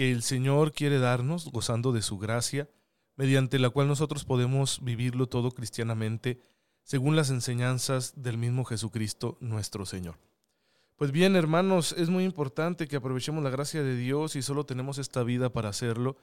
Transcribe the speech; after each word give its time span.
que 0.00 0.10
el 0.10 0.22
Señor 0.22 0.72
quiere 0.72 0.98
darnos, 0.98 1.50
gozando 1.52 1.92
de 1.92 2.00
su 2.00 2.16
gracia, 2.16 2.70
mediante 3.16 3.58
la 3.58 3.68
cual 3.68 3.86
nosotros 3.86 4.24
podemos 4.24 4.82
vivirlo 4.82 5.26
todo 5.26 5.50
cristianamente, 5.50 6.40
según 6.82 7.16
las 7.16 7.28
enseñanzas 7.28 8.14
del 8.16 8.38
mismo 8.38 8.64
Jesucristo 8.64 9.36
nuestro 9.40 9.84
Señor. 9.84 10.16
Pues 10.96 11.12
bien, 11.12 11.36
hermanos, 11.36 11.94
es 11.98 12.08
muy 12.08 12.24
importante 12.24 12.88
que 12.88 12.96
aprovechemos 12.96 13.44
la 13.44 13.50
gracia 13.50 13.82
de 13.82 13.94
Dios 13.94 14.36
y 14.36 14.40
solo 14.40 14.64
tenemos 14.64 14.96
esta 14.96 15.22
vida 15.22 15.52
para 15.52 15.68
hacerlo, 15.68 16.16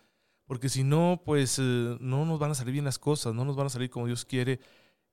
porque 0.48 0.70
si 0.70 0.84
no, 0.84 1.22
pues 1.24 1.60
eh, 1.60 1.98
no 2.00 2.26
nos 2.26 2.40
van 2.40 2.50
a 2.50 2.56
salir 2.56 2.74
bien 2.74 2.86
las 2.86 2.98
cosas, 2.98 3.36
no 3.36 3.46
nos 3.46 3.56
van 3.56 3.68
a 3.68 3.70
salir 3.70 3.92
como 3.92 4.08
Dios 4.08 4.26
quiere 4.26 4.60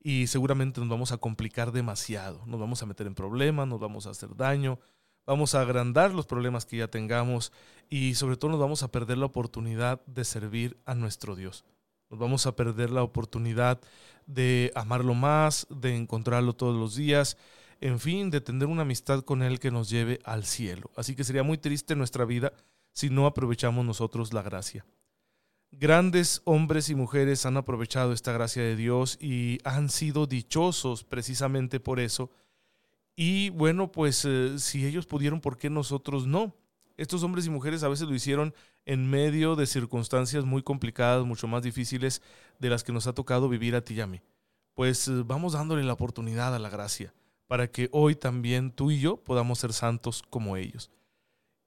y 0.01 0.27
seguramente 0.27 0.81
nos 0.81 0.89
vamos 0.89 1.12
a 1.12 1.19
complicar 1.19 1.70
demasiado, 1.70 2.42
nos 2.47 2.59
vamos 2.59 2.83
a 2.83 2.87
meter 2.87 3.06
en 3.06 3.15
problemas, 3.15 3.69
nos 3.69 3.78
vamos 3.78 4.06
a 4.06 4.11
hacer 4.12 4.34
daño, 4.34 4.78
vamos 5.27 5.55
a 5.55 5.60
agrandar 5.60 6.12
los 6.12 6.27
problemas 6.27 6.66
que 6.66 6.78
ya 6.78 6.88
tengamos 6.88 7.52
y 7.88 8.14
sobre 8.14 8.37
todo 8.37 8.52
nos 8.52 8.60
vamos 8.60 8.83
a 8.83 8.91
perder 8.91 9.19
la 9.19 9.27
oportunidad 9.27 10.05
de 10.06 10.24
servir 10.24 10.78
a 10.84 10.95
nuestro 10.95 11.37
Dios. 11.37 11.64
Nos 12.10 12.19
vamos 12.19 12.47
a 12.47 12.55
perder 12.55 12.91
la 12.91 13.02
oportunidad 13.02 13.80
de 14.27 14.72
amarlo 14.75 15.14
más, 15.14 15.66
de 15.70 15.97
encontrarlo 15.97 16.55
todos 16.55 16.77
los 16.77 16.94
días, 16.94 17.36
en 17.81 17.98
fin, 17.98 18.31
de 18.31 18.41
tener 18.41 18.69
una 18.69 18.83
amistad 18.83 19.22
con 19.22 19.42
Él 19.42 19.58
que 19.58 19.70
nos 19.70 19.91
lleve 19.91 20.20
al 20.25 20.44
cielo. 20.44 20.91
Así 20.97 21.14
que 21.14 21.25
sería 21.25 21.42
muy 21.42 21.59
triste 21.59 21.97
nuestra 21.97 22.25
vida 22.25 22.53
si 22.92 23.11
no 23.11 23.27
aprovechamos 23.27 23.84
nosotros 23.84 24.33
la 24.33 24.42
gracia. 24.42 24.86
Grandes 25.72 26.41
hombres 26.44 26.88
y 26.88 26.94
mujeres 26.94 27.47
han 27.47 27.56
aprovechado 27.56 28.12
esta 28.12 28.33
gracia 28.33 28.62
de 28.62 28.77
Dios 28.77 29.19
y 29.20 29.59
han 29.64 29.91
sido 29.91 30.27
dichosos 30.27 31.03
precisamente 31.03 31.81
por 31.81 31.98
eso 31.98 32.31
y 33.17 33.51
bueno, 33.51 33.93
pues 33.93 34.25
eh, 34.25 34.59
si 34.59 34.87
ellos 34.87 35.07
pudieron, 35.07 35.41
¿por 35.41 35.57
qué 35.57 35.70
nosotros 35.70 36.27
no? 36.27 36.55
Estos 36.97 37.23
hombres 37.23 37.47
y 37.47 37.51
mujeres 37.51 37.83
a 37.83 37.89
veces 37.89 38.09
lo 38.09 38.15
hicieron 38.15 38.55
en 38.87 39.09
medio 39.09 39.56
de 39.56 39.67
circunstancias 39.67 40.45
muy 40.45 40.62
complicadas, 40.62 41.25
mucho 41.25 41.48
más 41.48 41.62
difíciles 41.62 42.23
de 42.59 42.71
las 42.71 42.84
que 42.84 42.93
nos 42.93 43.06
ha 43.06 43.15
tocado 43.15 43.48
vivir 43.48 43.75
a 43.75 43.83
ti 43.83 43.95
y 43.95 44.01
a 44.01 44.06
mí. 44.06 44.21
Pues 44.75 45.09
eh, 45.09 45.23
vamos 45.25 45.53
dándole 45.53 45.83
la 45.83 45.93
oportunidad 45.93 46.55
a 46.55 46.59
la 46.59 46.71
gracia 46.71 47.15
para 47.47 47.71
que 47.71 47.89
hoy 47.93 48.15
también 48.15 48.71
tú 48.71 48.91
y 48.91 49.01
yo 49.01 49.17
podamos 49.17 49.59
ser 49.59 49.73
santos 49.73 50.23
como 50.28 50.56
ellos. 50.56 50.91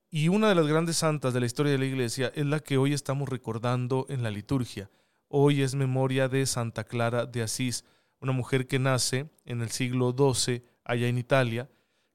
Y 0.10 0.30
una 0.30 0.50
de 0.50 0.56
las 0.56 0.68
grandes 0.68 0.98
santas 0.98 1.34
de 1.34 1.42
la 1.42 1.46
historia 1.46 1.72
de 1.72 1.78
la 1.78 1.86
iglesia 1.86 2.32
es 2.34 2.46
la 2.46 2.60
que 2.60 2.78
hoy 2.78 2.94
estamos 2.94 3.28
recordando 3.30 4.06
en 4.10 4.24
la 4.24 4.32
liturgia. 4.32 4.90
Hoy 5.28 5.62
es 5.62 5.76
memoria 5.76 6.30
de 6.30 6.46
Santa 6.46 6.86
Clara 6.86 7.26
de 7.26 7.42
Asís, 7.42 7.84
una 8.22 8.32
mujer 8.32 8.68
que 8.68 8.80
nace 8.80 9.30
en 9.46 9.62
el 9.62 9.70
siglo 9.70 10.16
XII 10.18 10.64
allá 10.88 11.08
en 11.08 11.18
Italia, 11.18 11.70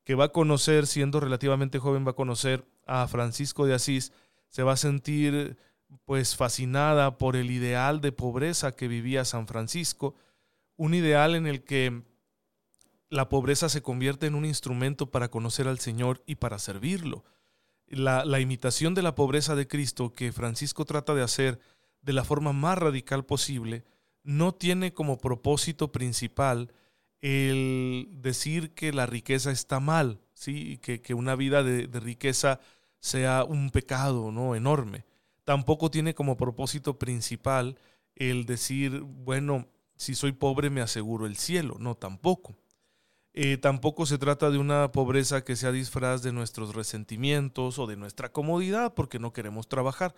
que 0.04 0.14
va 0.14 0.24
a 0.24 0.32
conocer, 0.32 0.86
siendo 0.86 1.20
relativamente 1.20 1.78
joven, 1.78 2.04
va 2.06 2.12
a 2.12 2.16
conocer 2.16 2.66
a 2.86 3.06
Francisco 3.06 3.66
de 3.66 3.74
Asís, 3.74 4.12
se 4.48 4.62
va 4.62 4.72
a 4.72 4.76
sentir 4.76 5.56
pues 6.04 6.36
fascinada 6.36 7.18
por 7.18 7.36
el 7.36 7.50
ideal 7.50 8.00
de 8.00 8.12
pobreza 8.12 8.74
que 8.74 8.88
vivía 8.88 9.24
San 9.24 9.46
Francisco, 9.46 10.16
un 10.76 10.94
ideal 10.94 11.34
en 11.34 11.46
el 11.46 11.62
que 11.62 12.02
la 13.10 13.28
pobreza 13.28 13.68
se 13.68 13.82
convierte 13.82 14.26
en 14.26 14.34
un 14.34 14.46
instrumento 14.46 15.10
para 15.10 15.30
conocer 15.30 15.68
al 15.68 15.78
Señor 15.78 16.22
y 16.26 16.36
para 16.36 16.58
servirlo. 16.58 17.24
La, 17.86 18.24
la, 18.24 18.40
imitación 18.40 18.94
de 18.94 19.02
la 19.02 19.14
pobreza 19.14 19.54
de 19.54 19.68
Cristo 19.68 20.14
que 20.14 20.32
Francisco 20.32 20.86
trata 20.86 21.14
de 21.14 21.22
hacer 21.22 21.60
de 22.00 22.14
la 22.14 22.24
forma 22.24 22.54
más 22.54 22.78
radical 22.78 23.26
posible 23.26 23.84
no 24.22 24.54
tiene 24.54 24.94
como 24.94 25.18
propósito 25.18 25.92
principal 25.92 26.72
el 27.22 28.08
decir 28.10 28.74
que 28.74 28.92
la 28.92 29.06
riqueza 29.06 29.52
está 29.52 29.78
mal, 29.80 30.20
¿sí? 30.34 30.78
que, 30.82 31.00
que 31.00 31.14
una 31.14 31.36
vida 31.36 31.62
de, 31.62 31.86
riqueza 32.00 32.60
sea 32.98 33.44
un 33.44 33.70
pecado 33.70 34.32
¿no? 34.32 34.56
enorme. 34.56 35.06
Tampoco 35.44 35.90
tiene 35.90 36.14
como 36.14 36.36
propósito 36.36 36.98
principal 36.98 37.78
el 38.16 38.44
decir, 38.44 39.00
bueno, 39.00 39.68
si 39.96 40.14
soy 40.14 40.32
pobre 40.32 40.68
me 40.68 40.80
aseguro 40.80 41.26
el 41.26 41.36
cielo. 41.36 41.76
No, 41.78 41.94
tampoco. 41.94 42.56
Eh, 43.34 43.56
tampoco 43.56 44.04
se 44.04 44.18
trata 44.18 44.50
de 44.50 44.58
una 44.58 44.90
pobreza 44.92 45.44
que 45.44 45.56
sea 45.56 45.72
disfraz 45.72 46.22
de 46.22 46.32
nuestros 46.32 46.74
resentimientos 46.74 47.78
o 47.78 47.86
de 47.86 47.96
nuestra 47.96 48.32
comodidad 48.32 48.94
porque 48.94 49.20
no 49.20 49.32
queremos 49.32 49.68
trabajar. 49.68 50.14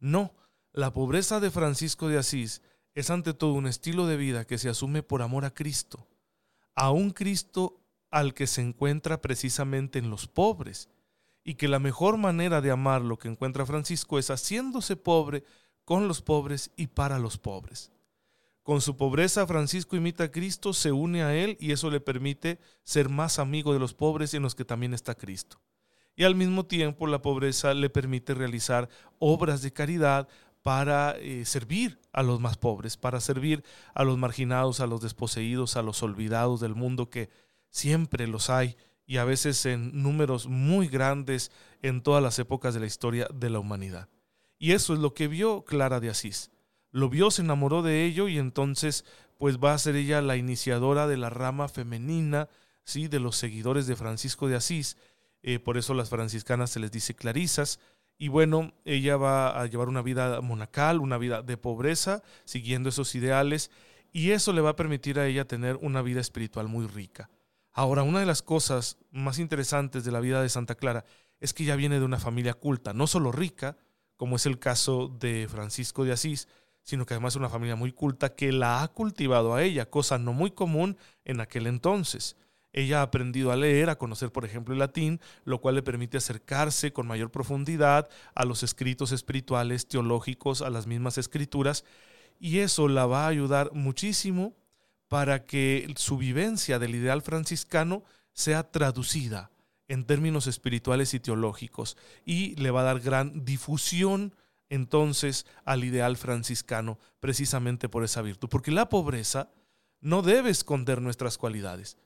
No, 0.00 0.34
la 0.72 0.92
pobreza 0.92 1.38
de 1.38 1.50
Francisco 1.50 2.08
de 2.08 2.18
Asís 2.18 2.62
es 2.94 3.10
ante 3.10 3.34
todo 3.34 3.52
un 3.52 3.66
estilo 3.66 4.06
de 4.06 4.16
vida 4.16 4.46
que 4.46 4.58
se 4.58 4.70
asume 4.70 5.02
por 5.02 5.20
amor 5.20 5.44
a 5.44 5.54
Cristo 5.54 6.06
a 6.76 6.92
un 6.92 7.10
Cristo 7.10 7.80
al 8.10 8.34
que 8.34 8.46
se 8.46 8.60
encuentra 8.62 9.20
precisamente 9.20 9.98
en 9.98 10.10
los 10.10 10.28
pobres, 10.28 10.88
y 11.42 11.54
que 11.54 11.68
la 11.68 11.78
mejor 11.78 12.16
manera 12.16 12.60
de 12.60 12.72
amar 12.72 13.02
lo 13.02 13.18
que 13.18 13.28
encuentra 13.28 13.66
Francisco 13.66 14.18
es 14.18 14.30
haciéndose 14.30 14.96
pobre 14.96 15.44
con 15.84 16.08
los 16.08 16.20
pobres 16.20 16.72
y 16.76 16.88
para 16.88 17.18
los 17.20 17.38
pobres. 17.38 17.92
Con 18.64 18.80
su 18.80 18.96
pobreza, 18.96 19.46
Francisco 19.46 19.94
imita 19.94 20.24
a 20.24 20.30
Cristo, 20.32 20.72
se 20.72 20.90
une 20.90 21.22
a 21.22 21.36
Él 21.36 21.56
y 21.60 21.70
eso 21.70 21.88
le 21.88 22.00
permite 22.00 22.58
ser 22.82 23.08
más 23.08 23.38
amigo 23.38 23.72
de 23.72 23.78
los 23.78 23.94
pobres 23.94 24.34
en 24.34 24.42
los 24.42 24.56
que 24.56 24.64
también 24.64 24.92
está 24.92 25.14
Cristo. 25.14 25.60
Y 26.16 26.24
al 26.24 26.34
mismo 26.34 26.66
tiempo 26.66 27.06
la 27.06 27.22
pobreza 27.22 27.74
le 27.74 27.90
permite 27.90 28.34
realizar 28.34 28.88
obras 29.20 29.62
de 29.62 29.72
caridad 29.72 30.26
para 30.66 31.12
eh, 31.20 31.44
servir 31.44 32.00
a 32.12 32.24
los 32.24 32.40
más 32.40 32.56
pobres, 32.56 32.96
para 32.96 33.20
servir 33.20 33.62
a 33.94 34.02
los 34.02 34.18
marginados, 34.18 34.80
a 34.80 34.88
los 34.88 35.00
desposeídos, 35.00 35.76
a 35.76 35.82
los 35.82 36.02
olvidados 36.02 36.58
del 36.58 36.74
mundo, 36.74 37.08
que 37.08 37.30
siempre 37.70 38.26
los 38.26 38.50
hay 38.50 38.76
y 39.06 39.18
a 39.18 39.24
veces 39.24 39.64
en 39.64 40.02
números 40.02 40.48
muy 40.48 40.88
grandes 40.88 41.52
en 41.82 42.02
todas 42.02 42.20
las 42.20 42.40
épocas 42.40 42.74
de 42.74 42.80
la 42.80 42.86
historia 42.86 43.28
de 43.32 43.48
la 43.48 43.60
humanidad. 43.60 44.08
Y 44.58 44.72
eso 44.72 44.92
es 44.92 44.98
lo 44.98 45.14
que 45.14 45.28
vio 45.28 45.64
Clara 45.64 46.00
de 46.00 46.10
Asís. 46.10 46.50
Lo 46.90 47.08
vio, 47.10 47.30
se 47.30 47.42
enamoró 47.42 47.82
de 47.82 48.04
ello 48.04 48.26
y 48.26 48.36
entonces 48.36 49.04
pues 49.38 49.58
va 49.58 49.72
a 49.72 49.78
ser 49.78 49.94
ella 49.94 50.20
la 50.20 50.36
iniciadora 50.36 51.06
de 51.06 51.16
la 51.16 51.30
rama 51.30 51.68
femenina, 51.68 52.48
¿sí? 52.82 53.06
de 53.06 53.20
los 53.20 53.36
seguidores 53.36 53.86
de 53.86 53.94
Francisco 53.94 54.48
de 54.48 54.56
Asís. 54.56 54.96
Eh, 55.44 55.60
por 55.60 55.78
eso 55.78 55.94
las 55.94 56.10
franciscanas 56.10 56.70
se 56.70 56.80
les 56.80 56.90
dice 56.90 57.14
clarisas, 57.14 57.78
y 58.18 58.28
bueno, 58.28 58.72
ella 58.84 59.16
va 59.16 59.60
a 59.60 59.66
llevar 59.66 59.88
una 59.88 60.02
vida 60.02 60.40
monacal, 60.40 61.00
una 61.00 61.18
vida 61.18 61.42
de 61.42 61.56
pobreza, 61.56 62.22
siguiendo 62.44 62.88
esos 62.88 63.14
ideales, 63.14 63.70
y 64.12 64.30
eso 64.30 64.52
le 64.52 64.62
va 64.62 64.70
a 64.70 64.76
permitir 64.76 65.18
a 65.18 65.26
ella 65.26 65.46
tener 65.46 65.76
una 65.76 66.00
vida 66.00 66.20
espiritual 66.20 66.68
muy 66.68 66.86
rica. 66.86 67.28
Ahora, 67.72 68.02
una 68.02 68.20
de 68.20 68.26
las 68.26 68.40
cosas 68.40 68.96
más 69.10 69.38
interesantes 69.38 70.04
de 70.04 70.12
la 70.12 70.20
vida 70.20 70.40
de 70.40 70.48
Santa 70.48 70.76
Clara 70.76 71.04
es 71.40 71.52
que 71.52 71.64
ella 71.64 71.76
viene 71.76 71.98
de 71.98 72.04
una 72.06 72.18
familia 72.18 72.54
culta, 72.54 72.94
no 72.94 73.06
solo 73.06 73.32
rica, 73.32 73.76
como 74.16 74.36
es 74.36 74.46
el 74.46 74.58
caso 74.58 75.08
de 75.08 75.46
Francisco 75.50 76.04
de 76.04 76.12
Asís, 76.12 76.48
sino 76.82 77.04
que 77.04 77.12
además 77.12 77.34
es 77.34 77.40
una 77.40 77.50
familia 77.50 77.76
muy 77.76 77.92
culta 77.92 78.34
que 78.34 78.52
la 78.52 78.82
ha 78.82 78.88
cultivado 78.88 79.54
a 79.54 79.62
ella, 79.62 79.90
cosa 79.90 80.18
no 80.18 80.32
muy 80.32 80.52
común 80.52 80.96
en 81.24 81.40
aquel 81.40 81.66
entonces. 81.66 82.36
Ella 82.76 83.00
ha 83.00 83.02
aprendido 83.02 83.50
a 83.50 83.56
leer, 83.56 83.88
a 83.88 83.96
conocer, 83.96 84.30
por 84.30 84.44
ejemplo, 84.44 84.74
el 84.74 84.78
latín, 84.78 85.18
lo 85.44 85.62
cual 85.62 85.76
le 85.76 85.82
permite 85.82 86.18
acercarse 86.18 86.92
con 86.92 87.06
mayor 87.06 87.30
profundidad 87.30 88.08
a 88.34 88.44
los 88.44 88.62
escritos 88.62 89.12
espirituales, 89.12 89.88
teológicos, 89.88 90.60
a 90.60 90.68
las 90.68 90.86
mismas 90.86 91.16
escrituras, 91.16 91.84
y 92.38 92.58
eso 92.58 92.86
la 92.86 93.06
va 93.06 93.24
a 93.24 93.28
ayudar 93.28 93.72
muchísimo 93.72 94.54
para 95.08 95.46
que 95.46 95.90
su 95.96 96.18
vivencia 96.18 96.78
del 96.78 96.94
ideal 96.94 97.22
franciscano 97.22 98.04
sea 98.34 98.70
traducida 98.70 99.50
en 99.88 100.04
términos 100.04 100.46
espirituales 100.46 101.14
y 101.14 101.20
teológicos, 101.20 101.96
y 102.26 102.56
le 102.56 102.70
va 102.70 102.82
a 102.82 102.84
dar 102.92 103.00
gran 103.00 103.46
difusión 103.46 104.34
entonces 104.68 105.46
al 105.64 105.82
ideal 105.82 106.18
franciscano 106.18 106.98
precisamente 107.20 107.88
por 107.88 108.04
esa 108.04 108.20
virtud, 108.20 108.48
porque 108.50 108.70
la 108.70 108.90
pobreza 108.90 109.48
no 110.02 110.20
debe 110.20 110.50
esconder 110.50 111.00
nuestras 111.00 111.38
cualidades. 111.38 111.96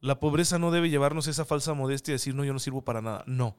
La 0.00 0.20
pobreza 0.20 0.58
no 0.58 0.70
debe 0.70 0.90
llevarnos 0.90 1.26
esa 1.26 1.44
falsa 1.44 1.74
modestia 1.74 2.12
y 2.12 2.14
decir, 2.14 2.34
no, 2.34 2.44
yo 2.44 2.52
no 2.52 2.58
sirvo 2.58 2.82
para 2.82 3.02
nada. 3.02 3.24
No, 3.26 3.56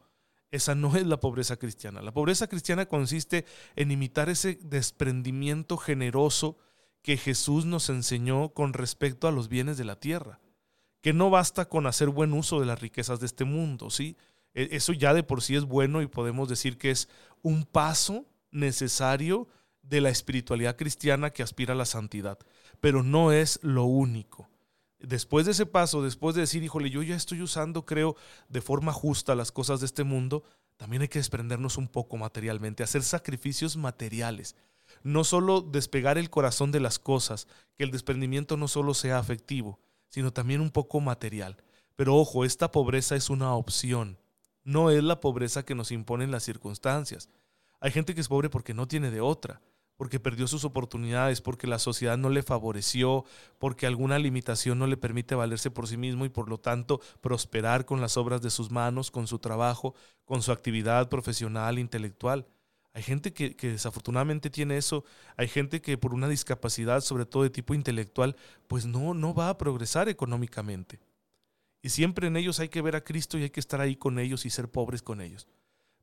esa 0.51 0.73
no 0.73 0.95
es 0.95 1.05
la 1.05 1.19
pobreza 1.19 1.57
cristiana. 1.57 2.01
La 2.01 2.13
pobreza 2.13 2.47
cristiana 2.47 2.87
consiste 2.87 3.45
en 3.75 3.91
imitar 3.91 4.29
ese 4.29 4.59
desprendimiento 4.61 5.77
generoso 5.77 6.57
que 7.01 7.17
Jesús 7.17 7.65
nos 7.65 7.89
enseñó 7.89 8.49
con 8.49 8.73
respecto 8.73 9.27
a 9.27 9.31
los 9.31 9.49
bienes 9.49 9.77
de 9.77 9.85
la 9.85 9.99
tierra. 9.99 10.39
Que 11.01 11.13
no 11.13 11.29
basta 11.29 11.69
con 11.69 11.87
hacer 11.87 12.09
buen 12.09 12.33
uso 12.33 12.59
de 12.59 12.65
las 12.65 12.81
riquezas 12.81 13.19
de 13.19 13.25
este 13.25 13.45
mundo, 13.45 13.89
¿sí? 13.89 14.17
E, 14.53 14.69
eso 14.71 14.91
ya 14.93 15.13
de 15.13 15.23
por 15.23 15.41
sí 15.41 15.55
es 15.55 15.65
bueno 15.65 16.01
y 16.01 16.07
podemos 16.07 16.49
decir 16.49 16.77
que 16.77 16.91
es 16.91 17.07
un 17.41 17.63
paso 17.65 18.25
necesario 18.51 19.47
de 19.81 20.01
la 20.01 20.09
espiritualidad 20.09 20.75
cristiana 20.75 21.29
que 21.31 21.43
aspira 21.43 21.73
a 21.73 21.77
la 21.77 21.85
santidad, 21.85 22.37
pero 22.81 23.03
no 23.03 23.31
es 23.31 23.59
lo 23.63 23.85
único. 23.85 24.48
Después 24.99 25.45
de 25.45 25.53
ese 25.53 25.65
paso, 25.65 26.03
después 26.03 26.35
de 26.35 26.41
decir, 26.41 26.61
híjole, 26.61 26.89
yo 26.89 27.01
ya 27.01 27.15
estoy 27.15 27.41
usando, 27.41 27.85
creo, 27.85 28.15
de 28.49 28.61
forma 28.61 28.91
justa 28.91 29.33
las 29.33 29.51
cosas 29.51 29.79
de 29.79 29.85
este 29.85 30.03
mundo, 30.03 30.43
también 30.75 31.01
hay 31.01 31.07
que 31.07 31.19
desprendernos 31.19 31.77
un 31.77 31.87
poco 31.87 32.17
materialmente, 32.17 32.83
hacer 32.83 33.03
sacrificios 33.03 33.77
materiales. 33.77 34.55
No 35.03 35.23
solo 35.23 35.61
despegar 35.61 36.17
el 36.17 36.29
corazón 36.29 36.71
de 36.71 36.81
las 36.81 36.99
cosas, 36.99 37.47
que 37.77 37.83
el 37.85 37.91
desprendimiento 37.91 38.57
no 38.57 38.67
solo 38.67 38.93
sea 38.93 39.19
afectivo, 39.19 39.79
sino 40.09 40.33
también 40.33 40.59
un 40.59 40.71
poco 40.71 40.99
material. 40.99 41.57
Pero 41.95 42.15
ojo, 42.15 42.43
esta 42.43 42.71
pobreza 42.71 43.15
es 43.15 43.29
una 43.29 43.53
opción, 43.53 44.17
no 44.63 44.89
es 44.89 45.03
la 45.03 45.21
pobreza 45.21 45.63
que 45.63 45.75
nos 45.75 45.91
imponen 45.91 46.31
las 46.31 46.43
circunstancias. 46.43 47.29
Hay 47.79 47.91
gente 47.91 48.13
que 48.13 48.21
es 48.21 48.27
pobre 48.27 48.49
porque 48.49 48.73
no 48.73 48.87
tiene 48.87 49.11
de 49.11 49.21
otra, 49.21 49.61
porque 49.99 50.17
perdió 50.17 50.47
sus 50.47 50.63
oportunidades, 50.63 51.41
porque 51.41 51.67
la 51.67 51.77
sociedad 51.77 52.17
no 52.17 52.29
le 52.29 52.41
favoreció, 52.41 53.25
porque 53.57 53.85
alguna 53.85 54.17
limitación 54.17 54.79
no 54.79 54.87
le 54.87 54.95
permite 54.95 55.35
valerse 55.35 55.71
por 55.71 55.89
sí 55.89 55.97
mismo 55.97 56.23
y 56.23 56.29
por 56.29 56.47
lo 56.47 56.57
tanto 56.57 57.01
prosperar 57.19 57.83
con 57.83 57.99
las 57.99 58.15
obras 58.15 58.41
de 58.41 58.49
sus 58.49 58.71
manos, 58.71 59.11
con 59.11 59.27
su 59.27 59.39
trabajo, 59.39 59.93
con 60.23 60.41
su 60.41 60.53
actividad 60.53 61.09
profesional, 61.09 61.79
intelectual. 61.79 62.47
Hay 62.93 63.03
gente 63.03 63.33
que, 63.33 63.53
desafortunadamente 63.59 64.49
tiene 64.49 64.77
eso, 64.77 65.03
hay 65.35 65.49
gente 65.49 65.81
que 65.81 65.97
por 65.97 66.13
una 66.13 66.29
discapacidad, 66.29 67.01
sobre 67.01 67.25
todo 67.25 67.43
de 67.43 67.49
tipo 67.49 67.73
intelectual, 67.73 68.37
pues 68.69 68.85
no, 68.85 69.13
no 69.13 69.33
va 69.33 69.49
a 69.49 69.57
progresar 69.57 70.07
económicamente. 70.07 71.01
Y 71.81 71.89
siempre 71.89 72.27
en 72.27 72.37
ellos 72.37 72.61
hay 72.61 72.69
que 72.69 72.81
ver 72.81 72.95
a 72.95 73.03
Cristo 73.03 73.37
y 73.37 73.43
hay 73.43 73.49
que 73.49 73.59
estar 73.59 73.81
ahí 73.81 73.97
con 73.97 74.17
ellos 74.17 74.45
y 74.45 74.49
ser 74.49 74.71
pobres 74.71 75.01
con 75.01 75.19
ellos. 75.19 75.49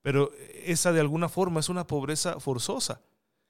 Pero 0.03 0.33
esa 0.67 0.93
de 0.93 1.01
alguna 1.01 1.31
forma 1.31 1.61
es 1.61 1.71
una 1.71 1.87
pobreza 1.87 2.39
forzosa 2.41 3.01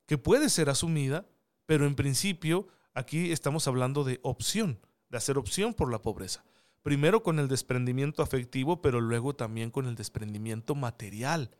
que 0.06 0.18
puede 0.18 0.48
ser 0.48 0.70
asumida, 0.70 1.26
pero 1.66 1.86
en 1.86 1.94
principio 1.94 2.68
aquí 2.94 3.32
estamos 3.32 3.66
hablando 3.66 4.04
de 4.04 4.20
opción, 4.22 4.80
de 5.10 5.18
hacer 5.18 5.36
opción 5.36 5.74
por 5.74 5.90
la 5.90 6.00
pobreza. 6.00 6.44
Primero 6.82 7.22
con 7.22 7.38
el 7.40 7.48
desprendimiento 7.48 8.22
afectivo, 8.22 8.80
pero 8.80 9.00
luego 9.00 9.34
también 9.34 9.70
con 9.70 9.86
el 9.86 9.96
desprendimiento 9.96 10.76
material. 10.76 11.50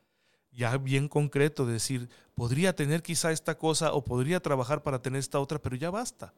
Ya 0.53 0.79
bien 0.79 1.09
concreto, 1.09 1.67
decir, 1.67 2.09
podría 2.35 2.75
tener 2.75 3.03
quizá 3.03 3.33
esta 3.33 3.59
cosa 3.59 3.93
o 3.93 4.05
podría 4.05 4.41
trabajar 4.41 4.83
para 4.83 5.03
tener 5.03 5.19
esta 5.19 5.41
otra, 5.41 5.61
pero 5.61 5.77
ya 5.77 5.91
basta. 5.91 6.33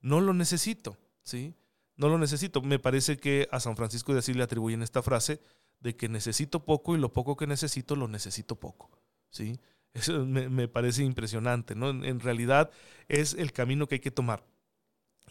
No 0.00 0.20
lo 0.20 0.34
necesito, 0.34 0.98
¿sí? 1.22 1.54
No 1.96 2.08
lo 2.08 2.18
necesito. 2.18 2.60
Me 2.60 2.78
parece 2.78 3.16
que 3.16 3.48
a 3.50 3.58
San 3.60 3.76
Francisco 3.76 4.12
de 4.12 4.20
Asís 4.20 4.36
le 4.36 4.44
atribuyen 4.44 4.82
esta 4.82 5.02
frase 5.02 5.40
de 5.80 5.96
que 5.96 6.08
necesito 6.08 6.64
poco 6.64 6.94
y 6.94 6.98
lo 6.98 7.12
poco 7.12 7.36
que 7.36 7.46
necesito 7.46 7.96
lo 7.96 8.08
necesito 8.08 8.56
poco, 8.56 8.90
¿sí? 9.30 9.58
Eso 9.94 10.24
me, 10.24 10.68
parece 10.68 11.02
impresionante, 11.02 11.74
¿no? 11.74 11.90
En, 11.90 12.20
realidad 12.20 12.70
es 13.08 13.34
el 13.34 13.52
camino 13.52 13.86
que 13.86 13.96
hay 13.96 14.00
que 14.00 14.10
tomar. 14.10 14.44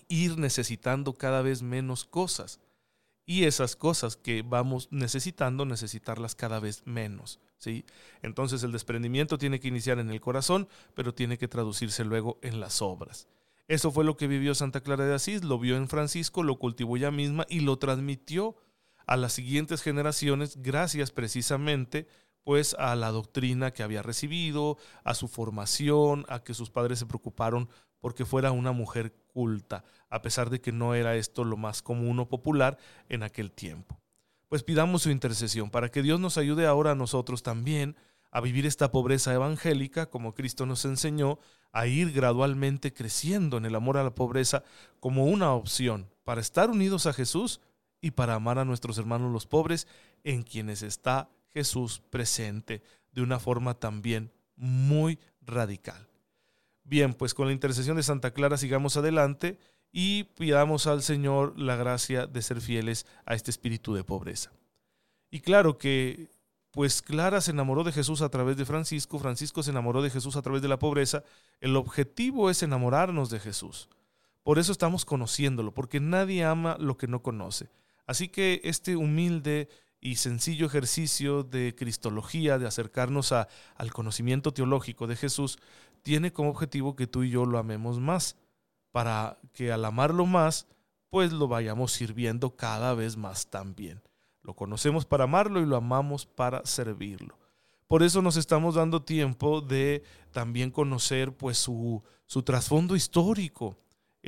Ir 0.08 0.38
necesitando 0.38 1.14
cada 1.14 1.42
vez 1.42 1.62
menos 1.62 2.06
cosas. 2.06 2.60
Y 3.26 3.44
esas 3.44 3.76
cosas 3.76 4.16
que 4.16 4.42
vamos 4.42 4.88
necesitando, 4.92 5.66
necesitarlas 5.66 6.34
cada 6.36 6.60
vez 6.60 6.82
menos. 6.86 7.40
¿sí? 7.58 7.86
Entonces 8.22 8.64
el 8.64 8.72
desprendimiento 8.72 9.38
tiene 9.38 9.60
que 9.60 9.68
iniciar 9.68 10.00
en 10.00 10.10
el 10.10 10.22
corazón, 10.22 10.68
pero 10.94 11.14
tiene 11.14 11.38
que 11.38 11.48
traducirse 11.48 12.06
luego 12.06 12.40
en 12.42 12.60
las 12.60 12.82
obras. 12.82 13.28
Eso 13.68 13.92
fue 13.92 14.06
lo 14.06 14.16
que 14.16 14.28
vivió 14.28 14.56
Santa 14.56 14.80
Clara 14.80 15.06
de 15.06 15.14
Asís, 15.14 15.44
lo 15.44 15.60
vio 15.60 15.76
en 15.76 15.90
Francisco, 15.90 16.42
lo 16.42 16.58
cultivó 16.58 16.96
ella 16.96 17.12
misma 17.12 17.46
y 17.50 17.60
lo 17.60 17.78
transmitió 17.78 18.56
a 19.06 19.18
las 19.18 19.34
siguientes 19.34 19.82
generaciones 19.82 20.62
gracias 20.62 21.12
precisamente 21.12 22.08
pues 22.48 22.78
a 22.80 22.96
la 22.96 23.12
doctrina 23.12 23.72
que 23.72 23.84
había 23.84 24.02
recibido, 24.02 24.78
a 25.04 25.16
su 25.16 25.28
formación, 25.28 26.26
a 26.30 26.46
que 26.46 26.54
sus 26.54 26.70
padres 26.70 26.98
se 26.98 27.06
preocuparon 27.06 27.68
porque 28.00 28.24
fuera 28.24 28.54
una 28.54 28.72
mujer 28.72 29.14
culta, 29.34 29.84
a 30.10 30.22
pesar 30.22 30.50
de 30.50 30.62
que 30.62 30.72
no 30.72 30.96
era 30.96 31.18
esto 31.18 31.44
lo 31.44 31.58
más 31.58 31.82
común 31.82 32.18
o 32.22 32.30
popular 32.30 32.78
en 33.10 33.24
aquel 33.24 33.52
tiempo. 33.52 34.00
Pues 34.48 34.64
pidamos 34.64 35.02
su 35.02 35.10
intercesión 35.10 35.70
para 35.70 35.90
que 35.90 36.02
Dios 36.02 36.22
nos 36.22 36.38
ayude 36.38 36.66
ahora 36.66 36.92
a 36.92 36.96
nosotros 36.96 37.44
también 37.44 37.98
a 38.32 38.40
vivir 38.40 38.66
esta 38.66 38.94
pobreza 38.94 39.34
evangélica, 39.34 40.10
como 40.10 40.34
Cristo 40.34 40.66
nos 40.66 40.86
enseñó, 40.86 41.40
a 41.74 41.88
ir 41.88 42.14
gradualmente 42.14 42.94
creciendo 42.94 43.58
en 43.58 43.66
el 43.66 43.76
amor 43.76 43.98
a 43.98 44.06
la 44.06 44.16
pobreza 44.16 44.64
como 45.02 45.26
una 45.26 45.52
opción 45.52 46.10
para 46.24 46.40
estar 46.40 46.70
unidos 46.70 47.08
a 47.08 47.14
Jesús 47.14 47.60
y 48.00 48.12
para 48.12 48.36
amar 48.36 48.58
a 48.58 48.64
nuestros 48.64 48.98
hermanos 48.98 49.34
los 49.34 49.48
pobres 49.48 49.86
en 50.24 50.44
quienes 50.44 50.82
está 50.82 51.30
Jesús 51.58 52.04
presente 52.12 52.84
de 53.12 53.24
una 53.24 53.40
forma 53.40 53.74
también 53.74 54.32
muy 54.56 55.18
radical. 55.42 56.08
Bien, 56.84 57.16
pues 57.16 57.34
con 57.34 57.48
la 57.48 57.54
intercesión 57.54 57.98
de 57.98 58.04
Santa 58.04 58.30
Clara 58.30 58.58
sigamos 58.58 58.96
adelante 58.96 59.58
y 59.92 60.26
pidamos 60.36 60.86
al 60.86 61.02
Señor 61.02 61.58
la 61.58 61.76
gracia 61.76 62.28
de 62.28 62.44
ser 62.44 62.62
fieles 62.62 63.08
a 63.26 63.34
este 63.34 63.50
espíritu 63.50 63.96
de 63.96 64.04
pobreza. 64.04 64.52
Y 65.32 65.40
claro 65.40 65.80
que, 65.80 66.30
pues 66.70 67.02
Clara 67.02 67.42
se 67.42 67.50
enamoró 67.50 67.84
de 67.84 67.92
Jesús 67.92 68.22
a 68.22 68.30
través 68.30 68.56
de 68.56 68.66
Francisco, 68.66 69.18
Francisco 69.18 69.64
se 69.64 69.72
enamoró 69.72 70.04
de 70.04 70.12
Jesús 70.12 70.36
a 70.36 70.44
través 70.44 70.62
de 70.62 70.68
la 70.68 70.78
pobreza, 70.78 71.24
el 71.60 71.76
objetivo 71.76 72.52
es 72.52 72.62
enamorarnos 72.62 73.32
de 73.32 73.40
Jesús. 73.40 73.90
Por 74.44 74.60
eso 74.60 74.72
estamos 74.72 75.06
conociéndolo, 75.06 75.74
porque 75.74 76.00
nadie 76.00 76.46
ama 76.46 76.78
lo 76.80 76.98
que 76.98 77.08
no 77.08 77.24
conoce. 77.24 77.68
Así 78.06 78.30
que 78.30 78.62
este 78.64 78.96
humilde 78.96 79.68
y 80.00 80.16
sencillo 80.16 80.68
ejercicio 80.68 81.44
de 81.44 81.76
cristología, 81.76 82.58
de 82.58 82.68
acercarnos 82.68 83.32
a, 83.32 83.48
al 83.76 83.92
conocimiento 83.92 84.54
teológico 84.54 85.08
de 85.08 85.16
Jesús, 85.16 85.58
tiene 86.04 86.32
como 86.32 86.50
objetivo 86.50 86.96
que 86.96 87.08
tú 87.08 87.24
y 87.24 87.30
yo 87.30 87.46
lo 87.46 87.58
amemos 87.58 88.00
más, 88.00 88.38
para 88.92 89.40
que 89.54 89.72
al 89.72 89.86
amarlo 89.86 90.26
más, 90.26 90.68
pues 91.10 91.32
lo 91.32 91.48
vayamos 91.48 91.92
sirviendo 91.92 92.56
cada 92.56 92.94
vez 92.94 93.18
más 93.18 93.48
también. 93.48 94.02
Lo 94.42 94.56
conocemos 94.56 95.06
para 95.06 95.26
amarlo 95.26 95.60
y 95.60 95.66
lo 95.66 95.76
amamos 95.76 96.26
para 96.26 96.66
servirlo. 96.66 97.38
Por 97.88 98.04
eso 98.04 98.22
nos 98.22 98.38
estamos 98.38 98.76
dando 98.76 99.02
tiempo 99.02 99.62
de 99.62 100.04
también 100.32 100.72
conocer 100.72 101.36
pues 101.36 101.58
su, 101.58 102.04
su 102.26 102.44
trasfondo 102.44 102.96
histórico, 102.96 103.78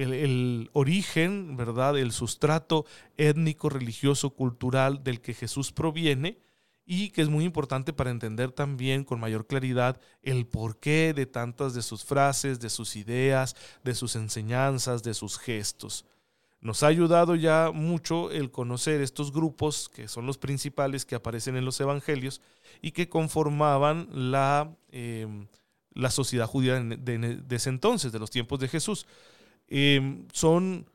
el, 0.03 0.69
origen, 0.73 1.57
¿verdad? 1.57 1.97
El 1.97 2.11
sustrato 2.11 2.85
étnico, 3.17 3.69
religioso, 3.69 4.31
cultural 4.31 5.03
del 5.03 5.21
que 5.21 5.33
Jesús 5.33 5.71
proviene 5.71 6.39
y 6.85 7.09
que 7.09 7.21
es 7.21 7.29
muy 7.29 7.45
importante 7.45 7.93
para 7.93 8.09
entender 8.09 8.51
también 8.51 9.03
con 9.03 9.19
mayor 9.19 9.45
claridad 9.45 9.99
el 10.23 10.47
porqué 10.47 11.13
de 11.13 11.25
tantas 11.25 11.73
de 11.73 11.83
sus 11.83 12.03
frases, 12.03 12.59
de 12.59 12.69
sus 12.69 12.95
ideas, 12.95 13.55
de 13.83 13.93
sus 13.93 14.15
enseñanzas, 14.15 15.03
de 15.03 15.13
sus 15.13 15.37
gestos. 15.37 16.05
Nos 16.61 16.83
ha 16.83 16.87
ayudado 16.87 17.35
ya 17.35 17.71
mucho 17.73 18.31
el 18.31 18.51
conocer 18.51 19.01
estos 19.01 19.31
grupos, 19.31 19.87
que 19.87 20.07
son 20.07 20.25
los 20.25 20.37
principales 20.37 21.05
que 21.05 21.15
aparecen 21.15 21.55
en 21.55 21.63
los 21.63 21.79
evangelios 21.79 22.41
y 22.81 22.91
que 22.91 23.07
conformaban 23.07 24.09
la, 24.11 24.75
em, 24.91 25.47
la 25.93 26.09
sociedad 26.09 26.47
judía 26.47 26.79
de 26.81 27.45
ese 27.49 27.69
entonces, 27.69 28.11
de 28.11 28.19
los 28.19 28.29
tiempos 28.29 28.59
de 28.59 28.67
Jesús. 28.67 29.05
Em, 29.69 30.27
son 30.33 30.85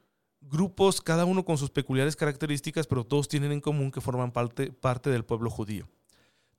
grupos, 0.40 1.00
cada 1.00 1.24
uno 1.24 1.44
con 1.44 1.56
sus 1.56 1.70
peculiares 1.70 2.16
características, 2.16 2.86
pero 2.86 3.04
todos 3.04 3.28
tienen 3.28 3.52
en 3.52 3.60
común 3.60 3.90
que 3.90 4.00
forman 4.00 4.32
parte, 4.32 4.70
del 5.10 5.24
pueblo 5.24 5.48
judío. 5.48 5.88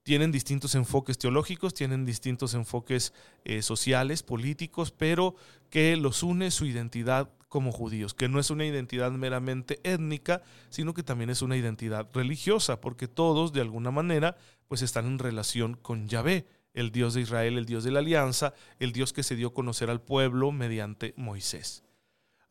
Tienen 0.04 0.32
distintos 0.32 0.76
enfoques 0.76 1.18
teológicos, 1.18 1.74
tienen 1.74 2.06
distintos 2.06 2.54
enfoques 2.54 3.14
eh, 3.44 3.62
sociales, 3.62 4.24
políticos, 4.24 4.92
pero 4.92 5.36
que 5.70 5.96
los 5.98 6.24
une 6.24 6.52
su 6.52 6.66
identidad 6.66 7.30
como 7.50 7.72
judíos, 7.72 8.14
que 8.14 8.28
no 8.28 8.40
es 8.40 8.50
una 8.50 8.66
identidad 8.66 9.12
meramente 9.12 9.80
étnica, 9.84 10.42
sino 10.70 10.94
que 10.94 11.04
también 11.04 11.30
es 11.30 11.42
una 11.42 11.58
identidad 11.58 12.08
religiosa, 12.14 12.82
porque 12.82 13.08
todos 13.08 13.54
de 13.54 13.62
alguna 13.62 13.92
manera 13.92 14.36
pues 14.68 14.82
están 14.82 15.06
en 15.06 15.20
relación 15.20 15.76
con 15.76 16.08
Yahvé, 16.08 16.46
el 16.74 16.92
Dios 16.92 17.14
de 17.14 17.22
Israel, 17.22 17.58
el 17.58 17.66
Dios 17.66 17.84
de 17.84 17.92
la 17.92 18.00
alianza, 18.00 18.54
el 18.80 18.92
Dios 18.92 19.14
que 19.14 19.24
se 19.24 19.36
dio 19.36 19.48
a 19.48 19.54
conocer 19.54 19.90
al 19.90 20.02
pueblo 20.02 20.52
mediante 20.52 21.14
Moisés. 21.16 21.85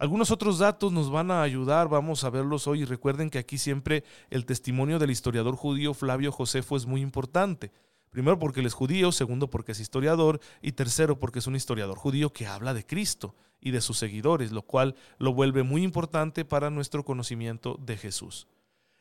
Algunos 0.05 0.31
otros 0.31 0.59
datos 0.59 0.93
nos 0.93 1.11
van 1.11 1.31
a 1.31 1.41
ayudar, 1.41 1.89
vamos 1.89 2.25
a 2.25 2.29
verlos 2.29 2.67
hoy. 2.67 2.85
Recuerden 2.85 3.31
que 3.31 3.39
aquí 3.39 3.57
siempre 3.57 4.05
el 4.29 4.45
testimonio 4.45 4.99
del 4.99 5.11
historiador 5.11 5.57
judío 5.57 5.95
Flavio 5.95 6.31
Josefo 6.31 6.77
es 6.77 6.85
muy 6.85 7.01
importante. 7.01 7.73
Primero 8.11 8.39
porque 8.39 8.61
él 8.61 8.67
es 8.67 8.75
judío, 8.75 9.13
segundo 9.13 9.49
porque 9.49 9.73
es 9.73 9.81
historiador 9.81 10.41
y 10.61 10.73
tercero 10.73 11.19
porque 11.19 11.39
es 11.39 11.47
un 11.47 11.57
historiador 11.57 11.97
judío 11.97 12.35
que 12.35 12.47
habla 12.47 12.75
de 12.75 12.85
Cristo 12.85 13.35
y 13.63 13.71
de 13.71 13.81
sus 13.81 13.97
seguidores, 13.97 14.53
lo 14.53 14.61
cual 14.61 14.95
lo 15.17 15.33
vuelve 15.33 15.63
muy 15.63 15.83
importante 15.83 16.45
para 16.45 16.69
nuestro 16.69 17.03
conocimiento 17.03 17.79
de 17.81 17.97
Jesús. 17.97 18.47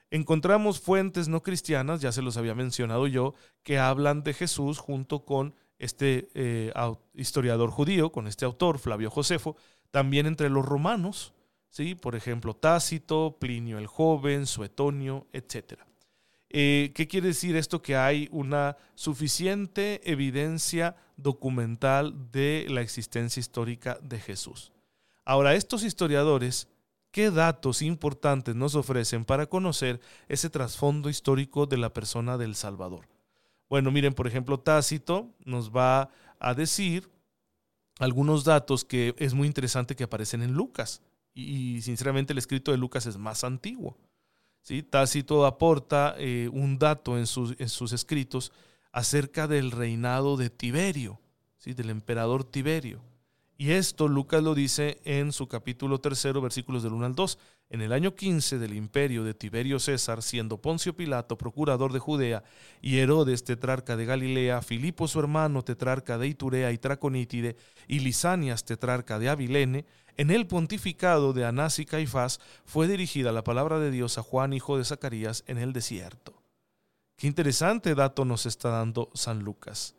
Encontramos 0.10 0.79
fuentes 0.79 1.27
no 1.27 1.43
cristianas, 1.43 2.00
ya 2.00 2.13
se 2.13 2.22
los 2.22 2.38
había 2.38 2.55
mencionado 2.55 3.07
yo, 3.07 3.33
que 3.62 3.77
hablan 3.77 4.24
de 4.24 4.33
Jesús 4.33 4.77
junto 4.77 5.25
con 5.25 5.53
este 5.84 6.30
eh, 6.34 6.74
historiador 7.13 7.70
judío, 7.70 8.12
con 8.12 8.28
este 8.28 8.46
autor, 8.46 8.80
Flavio 8.80 9.10
Josefo, 9.10 9.56
también 9.92 10.25
entre 10.25 10.50
los 10.50 10.66
romanos, 10.66 11.34
¿sí? 11.70 11.94
por 11.96 12.16
ejemplo, 12.16 12.56
Tácito, 12.56 13.38
Plinio 13.40 13.78
el 13.78 13.88
Joven, 13.88 14.46
Suetonio, 14.46 15.28
etc. 15.34 15.82
Eh, 16.50 16.92
¿Qué 16.96 17.08
quiere 17.08 17.28
decir 17.28 17.56
esto? 17.56 17.82
Que 17.82 17.98
hay 17.98 18.30
una 18.32 18.78
suficiente 18.96 20.02
evidencia 20.10 20.96
documental 21.18 22.32
de 22.32 22.66
la 22.70 22.82
existencia 22.82 23.40
histórica 23.40 24.00
de 24.02 24.20
Jesús. 24.20 24.72
Ahora, 25.25 25.54
estos 25.54 25.84
historiadores, 25.84 26.68
¿qué 27.12 27.30
datos 27.30 27.82
importantes 27.82 28.56
nos 28.56 28.75
ofrecen 28.75 29.25
para 29.25 29.48
conocer 29.48 30.00
ese 30.28 30.50
trasfondo 30.50 31.10
histórico 31.10 31.66
de 31.66 31.78
la 31.78 31.94
persona 31.94 32.38
del 32.38 32.56
Salvador? 32.56 33.12
Bueno, 33.74 33.89
miren, 33.89 34.13
por 34.13 34.27
ejemplo, 34.27 34.60
Tácito 34.60 35.34
nos 35.46 35.72
va 35.72 36.12
a 36.38 36.53
decir 36.53 37.10
algunos 37.98 38.44
datos 38.44 38.86
que 38.86 39.15
es 39.18 39.34
muy 39.34 39.48
interesante 39.48 39.96
que 39.96 40.03
aparecen 40.03 40.44
en 40.44 40.53
Lucas. 40.53 41.01
Y, 41.34 41.82
sinceramente 41.82 42.34
el 42.34 42.38
escrito 42.38 42.70
de 42.70 42.77
Lucas 42.77 43.08
es 43.08 43.18
más 43.18 43.44
antiguo. 43.44 43.98
¿sí? 44.62 44.84
Tácito 44.84 45.48
aporta 45.48 46.13
eh, 46.20 46.51
un 46.53 46.77
dato 46.77 47.18
en 47.18 47.25
sus, 47.25 47.56
en 47.58 47.68
sus, 47.68 47.94
escritos 47.94 48.51
acerca 48.92 49.48
del 49.48 49.72
reinado 49.72 50.38
de 50.38 50.51
Tiberio, 50.51 51.20
¿sí? 51.58 51.74
del 51.74 51.89
emperador 51.89 52.44
Tiberio. 52.44 53.01
Y 53.57 53.72
esto 53.72 54.07
Lucas 54.07 54.41
lo 54.41 54.55
dice 54.55 55.00
en 55.05 55.31
su 55.31 55.48
capítulo 55.48 56.00
tercero, 56.00 56.41
versículos 56.41 56.83
del 56.83 56.93
1 56.93 57.05
al 57.05 57.15
2. 57.15 57.38
En 57.69 57.81
el 57.81 57.93
año 57.93 58.15
15 58.15 58.60
del 58.60 58.74
imperio 58.74 59.24
de 59.24 59.33
Tiberio 59.33 59.79
César, 59.79 60.22
siendo 60.22 60.62
Poncio 60.62 60.95
Pilato 60.95 61.38
procurador 61.38 61.91
de 61.93 62.00
Judea 62.00 62.43
y 62.81 62.98
Herodes 62.98 63.43
tetrarca 63.43 63.95
de 63.95 64.05
Galilea, 64.05 64.62
Filipo 64.62 65.07
su 65.07 65.19
hermano 65.19 65.63
tetrarca 65.63 66.17
de 66.17 66.27
Iturea 66.27 66.72
y 66.72 66.77
Traconítide 66.77 67.55
y 67.88 68.00
Lisanias 68.00 68.65
tetrarca 68.65 69.17
de 69.17 69.29
Abilene, 69.29 69.86
en 70.17 70.29
el 70.29 70.45
pontificado 70.45 71.33
de 71.33 71.45
Anás 71.45 71.79
y 71.79 71.86
Caifás 71.86 72.39
fue 72.65 72.88
dirigida 72.88 73.31
la 73.31 73.43
palabra 73.43 73.79
de 73.79 73.89
Dios 73.89 74.19
a 74.19 74.24
Juan 74.24 74.53
hijo 74.53 74.77
de 74.77 74.86
Zacarías 74.86 75.43
en 75.48 75.57
el 75.57 75.74
desierto. 75.74 76.43
Qué 77.15 77.27
interesante 77.27 77.95
dato 77.95 78.25
nos 78.25 78.45
está 78.45 78.69
dando 78.69 79.10
San 79.15 79.39
Lucas. 79.39 79.95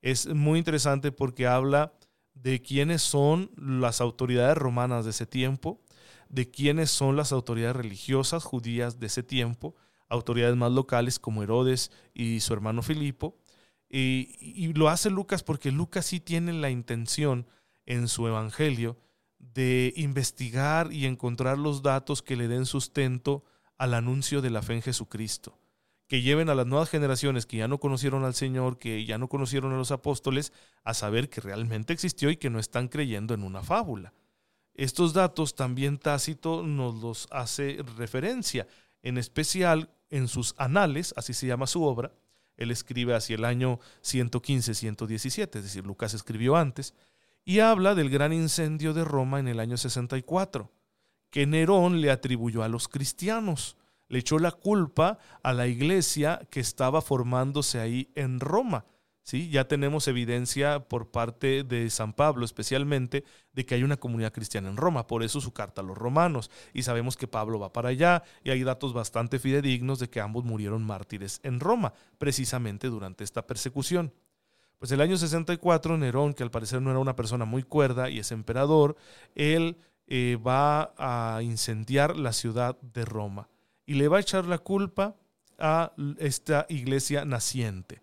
Es 0.00 0.26
muy 0.26 0.58
interesante 0.58 1.12
porque 1.12 1.46
habla 1.46 1.92
de 2.34 2.62
quiénes 2.62 3.02
son 3.02 3.50
las 3.56 4.00
autoridades 4.00 4.56
romanas 4.56 5.04
de 5.04 5.10
ese 5.10 5.26
tiempo, 5.26 5.80
de 6.28 6.50
quiénes 6.50 6.90
son 6.90 7.16
las 7.16 7.32
autoridades 7.32 7.76
religiosas 7.76 8.44
judías 8.44 9.00
de 9.00 9.06
ese 9.06 9.22
tiempo, 9.22 9.74
autoridades 10.08 10.56
más 10.56 10.72
locales 10.72 11.18
como 11.18 11.42
Herodes 11.42 11.90
y 12.14 12.40
su 12.40 12.52
hermano 12.52 12.82
Filipo. 12.82 13.36
Y, 13.88 14.72
lo 14.74 14.88
hace 14.88 15.10
Lucas 15.10 15.42
porque 15.42 15.72
Lucas 15.72 16.06
sí 16.06 16.20
tiene 16.20 16.52
la 16.52 16.70
intención 16.70 17.46
en 17.86 18.06
su 18.06 18.28
evangelio 18.28 18.96
de 19.38 19.92
investigar 19.96 20.92
y 20.92 21.06
encontrar 21.06 21.58
los 21.58 21.82
datos 21.82 22.22
que 22.22 22.36
le 22.36 22.46
den 22.46 22.66
sustento 22.66 23.44
al 23.78 23.94
anuncio 23.94 24.42
de 24.42 24.50
la 24.50 24.62
fe 24.62 24.74
en 24.74 24.82
Jesucristo 24.82 25.58
que 26.10 26.22
lleven 26.22 26.48
a 26.48 26.56
las 26.56 26.66
nuevas 26.66 26.90
generaciones 26.90 27.46
que 27.46 27.58
ya 27.58 27.68
no 27.68 27.78
conocieron 27.78 28.24
al 28.24 28.34
Señor, 28.34 28.78
que 28.78 29.04
ya 29.04 29.16
no 29.16 29.28
conocieron 29.28 29.72
a 29.72 29.76
los 29.76 29.92
apóstoles, 29.92 30.52
a 30.82 30.92
saber 30.92 31.30
que 31.30 31.40
realmente 31.40 31.92
existió 31.92 32.30
y 32.30 32.36
que 32.36 32.50
no 32.50 32.58
están 32.58 32.88
creyendo 32.88 33.32
en 33.32 33.44
una 33.44 33.62
fábula. 33.62 34.12
Estos 34.74 35.12
datos 35.12 35.54
también 35.54 35.98
Tácito 35.98 36.64
nos 36.64 36.96
los 36.96 37.28
hace 37.30 37.78
referencia, 37.96 38.66
en 39.02 39.18
especial 39.18 39.88
en 40.08 40.26
sus 40.26 40.56
anales, 40.58 41.14
así 41.16 41.32
se 41.32 41.46
llama 41.46 41.68
su 41.68 41.84
obra. 41.84 42.12
Él 42.56 42.72
escribe 42.72 43.14
hacia 43.14 43.36
el 43.36 43.44
año 43.44 43.78
115-117, 44.02 45.58
es 45.58 45.62
decir, 45.62 45.86
Lucas 45.86 46.12
escribió 46.12 46.56
antes, 46.56 46.92
y 47.44 47.60
habla 47.60 47.94
del 47.94 48.10
gran 48.10 48.32
incendio 48.32 48.94
de 48.94 49.04
Roma 49.04 49.38
en 49.38 49.46
el 49.46 49.60
año 49.60 49.76
64, 49.76 50.72
que 51.30 51.46
Nerón 51.46 52.00
le 52.00 52.10
atribuyó 52.10 52.64
a 52.64 52.68
los 52.68 52.88
cristianos 52.88 53.76
le 54.10 54.18
echó 54.18 54.38
la 54.38 54.50
culpa 54.50 55.18
a 55.42 55.54
la 55.54 55.68
iglesia 55.68 56.46
que 56.50 56.60
estaba 56.60 57.00
formándose 57.00 57.78
ahí 57.78 58.10
en 58.16 58.40
Roma. 58.40 58.84
¿sí? 59.22 59.48
Ya 59.50 59.68
tenemos 59.68 60.08
evidencia 60.08 60.80
por 60.88 61.12
parte 61.12 61.62
de 61.62 61.88
San 61.90 62.12
Pablo 62.12 62.44
especialmente 62.44 63.24
de 63.52 63.64
que 63.64 63.76
hay 63.76 63.84
una 63.84 63.98
comunidad 63.98 64.32
cristiana 64.32 64.68
en 64.68 64.76
Roma, 64.76 65.06
por 65.06 65.22
eso 65.22 65.40
su 65.40 65.52
carta 65.52 65.80
a 65.80 65.84
los 65.84 65.96
romanos. 65.96 66.50
Y 66.74 66.82
sabemos 66.82 67.16
que 67.16 67.28
Pablo 67.28 67.60
va 67.60 67.72
para 67.72 67.90
allá 67.90 68.24
y 68.42 68.50
hay 68.50 68.64
datos 68.64 68.92
bastante 68.92 69.38
fidedignos 69.38 70.00
de 70.00 70.10
que 70.10 70.20
ambos 70.20 70.44
murieron 70.44 70.84
mártires 70.84 71.38
en 71.44 71.60
Roma, 71.60 71.92
precisamente 72.18 72.88
durante 72.88 73.22
esta 73.22 73.46
persecución. 73.46 74.12
Pues 74.80 74.90
el 74.90 75.02
año 75.02 75.18
64, 75.18 75.98
Nerón, 75.98 76.34
que 76.34 76.42
al 76.42 76.50
parecer 76.50 76.82
no 76.82 76.90
era 76.90 76.98
una 76.98 77.14
persona 77.14 77.44
muy 77.44 77.62
cuerda 77.62 78.10
y 78.10 78.18
es 78.18 78.32
emperador, 78.32 78.96
él 79.36 79.76
eh, 80.08 80.36
va 80.44 80.94
a 80.98 81.42
incendiar 81.42 82.16
la 82.16 82.32
ciudad 82.32 82.76
de 82.80 83.04
Roma 83.04 83.48
y 83.86 83.94
le 83.94 84.08
va 84.08 84.18
a 84.18 84.20
echar 84.20 84.46
la 84.46 84.58
culpa 84.58 85.16
a 85.58 85.92
esta 86.18 86.66
iglesia 86.68 87.24
naciente. 87.24 88.02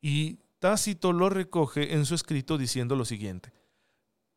Y 0.00 0.38
Tácito 0.58 1.12
lo 1.12 1.28
recoge 1.28 1.94
en 1.94 2.06
su 2.06 2.14
escrito 2.14 2.56
diciendo 2.56 2.96
lo 2.96 3.04
siguiente, 3.04 3.52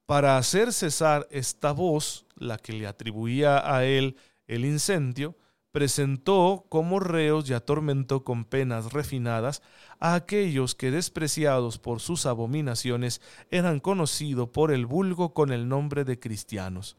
para 0.06 0.38
hacer 0.38 0.74
cesar 0.74 1.28
esta 1.32 1.72
voz, 1.72 2.26
la 2.36 2.58
que 2.58 2.74
le 2.74 2.88
atribuía 2.88 3.74
a 3.74 3.86
él 3.86 4.18
el 4.48 4.66
incendio, 4.66 5.38
presentó 5.72 6.66
como 6.70 7.00
reos 7.00 7.50
y 7.50 7.54
atormentó 7.54 8.24
con 8.24 8.46
penas 8.46 8.94
refinadas 8.94 9.62
a 10.00 10.16
aquellos 10.16 10.76
que 10.76 10.92
despreciados 10.92 11.78
por 11.78 12.00
sus 12.00 12.26
abominaciones 12.26 13.22
eran 13.52 13.80
conocidos 13.80 14.50
por 14.50 14.72
el 14.72 14.86
vulgo 14.86 15.34
con 15.34 15.52
el 15.52 15.68
nombre 15.68 16.04
de 16.04 16.20
cristianos 16.20 16.98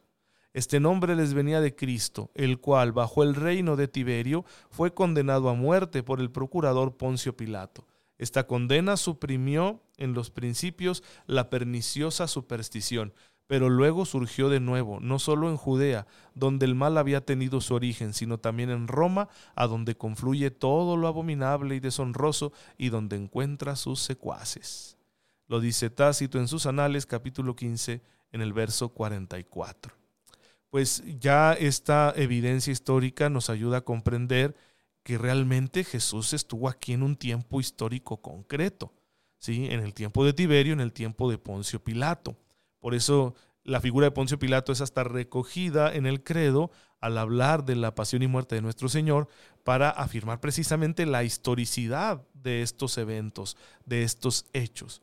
este 0.54 0.80
nombre 0.80 1.14
les 1.14 1.34
venía 1.34 1.60
de 1.60 1.74
Cristo, 1.74 2.30
el 2.34 2.58
cual, 2.58 2.92
bajo 2.92 3.22
el 3.22 3.34
reino 3.34 3.76
de 3.76 3.86
Tiberio, 3.86 4.44
fue 4.70 4.94
condenado 4.94 5.50
a 5.50 5.54
muerte 5.54 6.02
por 6.02 6.20
el 6.20 6.30
procurador 6.30 6.96
Poncio 6.96 7.36
Pilato. 7.36 7.86
Esta 8.16 8.46
condena 8.46 8.96
suprimió 8.96 9.82
en 9.98 10.14
los 10.14 10.30
principios 10.30 11.04
la 11.26 11.50
perniciosa 11.50 12.26
superstición, 12.26 13.12
pero 13.46 13.68
luego 13.68 14.04
surgió 14.04 14.48
de 14.48 14.58
nuevo, 14.58 15.00
no 15.00 15.18
solo 15.18 15.48
en 15.48 15.56
Judea, 15.56 16.06
donde 16.34 16.66
el 16.66 16.74
mal 16.74 16.98
había 16.98 17.24
tenido 17.24 17.60
su 17.60 17.74
origen, 17.74 18.12
sino 18.12 18.38
también 18.38 18.70
en 18.70 18.88
Roma, 18.88 19.28
a 19.54 19.66
donde 19.66 19.96
confluye 19.96 20.50
todo 20.50 20.96
lo 20.96 21.08
abominable 21.08 21.76
y 21.76 21.80
deshonroso 21.80 22.52
y 22.76 22.88
donde 22.88 23.16
encuentra 23.16 23.76
sus 23.76 24.00
secuaces. 24.00 24.98
Lo 25.46 25.60
dice 25.60 25.88
Tácito 25.88 26.38
en 26.38 26.48
sus 26.48 26.66
anales, 26.66 27.06
capítulo 27.06 27.54
15, 27.54 28.02
en 28.32 28.40
el 28.40 28.52
verso 28.52 28.90
44 28.90 29.97
pues 30.70 31.02
ya 31.18 31.52
esta 31.54 32.12
evidencia 32.16 32.72
histórica 32.72 33.30
nos 33.30 33.50
ayuda 33.50 33.78
a 33.78 33.84
comprender 33.84 34.54
que 35.02 35.18
realmente 35.18 35.84
Jesús 35.84 36.32
estuvo 36.32 36.68
aquí 36.68 36.92
en 36.92 37.02
un 37.02 37.16
tiempo 37.16 37.60
histórico 37.60 38.20
concreto, 38.20 38.92
¿sí? 39.38 39.66
en 39.70 39.80
el 39.80 39.94
tiempo 39.94 40.24
de 40.24 40.34
Tiberio, 40.34 40.72
en 40.72 40.80
el 40.80 40.92
tiempo 40.92 41.30
de 41.30 41.38
Poncio 41.38 41.82
Pilato. 41.82 42.36
Por 42.78 42.94
eso 42.94 43.34
la 43.64 43.80
figura 43.80 44.06
de 44.06 44.10
Poncio 44.10 44.38
Pilato 44.38 44.72
es 44.72 44.80
hasta 44.80 45.04
recogida 45.04 45.94
en 45.94 46.06
el 46.06 46.22
credo 46.22 46.70
al 47.00 47.16
hablar 47.16 47.64
de 47.64 47.76
la 47.76 47.94
pasión 47.94 48.22
y 48.22 48.26
muerte 48.26 48.56
de 48.56 48.62
nuestro 48.62 48.88
Señor 48.88 49.28
para 49.64 49.90
afirmar 49.90 50.40
precisamente 50.40 51.06
la 51.06 51.24
historicidad 51.24 52.26
de 52.34 52.62
estos 52.62 52.98
eventos, 52.98 53.56
de 53.84 54.02
estos 54.02 54.46
hechos. 54.52 55.02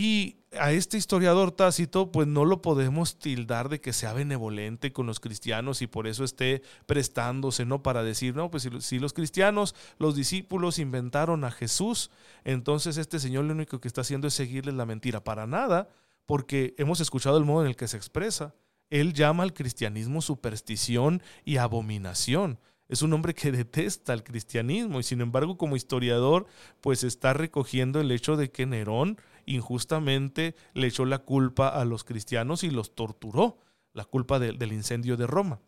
Y 0.00 0.36
a 0.56 0.70
este 0.70 0.96
historiador 0.96 1.50
Tácito, 1.50 2.12
pues 2.12 2.28
no 2.28 2.44
lo 2.44 2.62
podemos 2.62 3.18
tildar 3.18 3.68
de 3.68 3.80
que 3.80 3.92
sea 3.92 4.12
benevolente 4.12 4.92
con 4.92 5.08
los 5.08 5.18
cristianos 5.18 5.82
y 5.82 5.88
por 5.88 6.06
eso 6.06 6.22
esté 6.22 6.62
prestándose, 6.86 7.64
¿no? 7.64 7.82
Para 7.82 8.04
decir, 8.04 8.36
no, 8.36 8.48
pues 8.48 8.68
si, 8.78 9.00
los 9.00 9.12
cristianos, 9.12 9.74
los 9.98 10.14
discípulos 10.14 10.78
inventaron 10.78 11.42
a 11.42 11.50
Jesús, 11.50 12.12
entonces 12.44 12.96
este 12.96 13.18
Señor 13.18 13.46
lo 13.46 13.54
único 13.54 13.80
que 13.80 13.88
está 13.88 14.02
haciendo 14.02 14.28
es 14.28 14.34
seguirles 14.34 14.76
la 14.76 14.86
mentira. 14.86 15.24
Para 15.24 15.48
nada, 15.48 15.88
porque 16.26 16.76
hemos 16.78 17.00
escuchado 17.00 17.36
el 17.36 17.44
modo 17.44 17.62
en 17.62 17.70
el 17.70 17.74
que 17.74 17.88
se 17.88 17.96
expresa. 17.96 18.54
Él 18.90 19.14
llama 19.14 19.42
al 19.42 19.52
cristianismo 19.52 20.22
superstición 20.22 21.24
y 21.44 21.56
abominación 21.56 22.60
es 22.88 23.02
un 23.02 23.12
hombre 23.12 23.34
que 23.34 23.52
detesta 23.52 24.12
el 24.12 24.24
cristianismo 24.24 24.98
y 25.00 25.02
sin 25.02 25.20
embargo 25.20 25.56
como 25.56 25.76
historiador 25.76 26.46
pues 26.80 27.04
está 27.04 27.32
recogiendo 27.32 28.00
el 28.00 28.10
hecho 28.10 28.36
de 28.36 28.50
que 28.50 28.66
Nerón 28.66 29.18
injustamente 29.48 30.54
le 30.74 30.86
echó 30.86 31.04
la 31.04 31.18
culpa 31.18 31.68
a 31.68 31.84
los 31.84 32.04
cristianos 32.04 32.64
y 32.64 32.70
los 32.70 32.94
torturó, 32.94 33.58
la 33.92 34.04
culpa 34.04 34.38
del 34.38 34.72
incendio 34.72 35.16
de 35.16 35.26
Roma. 35.26 35.60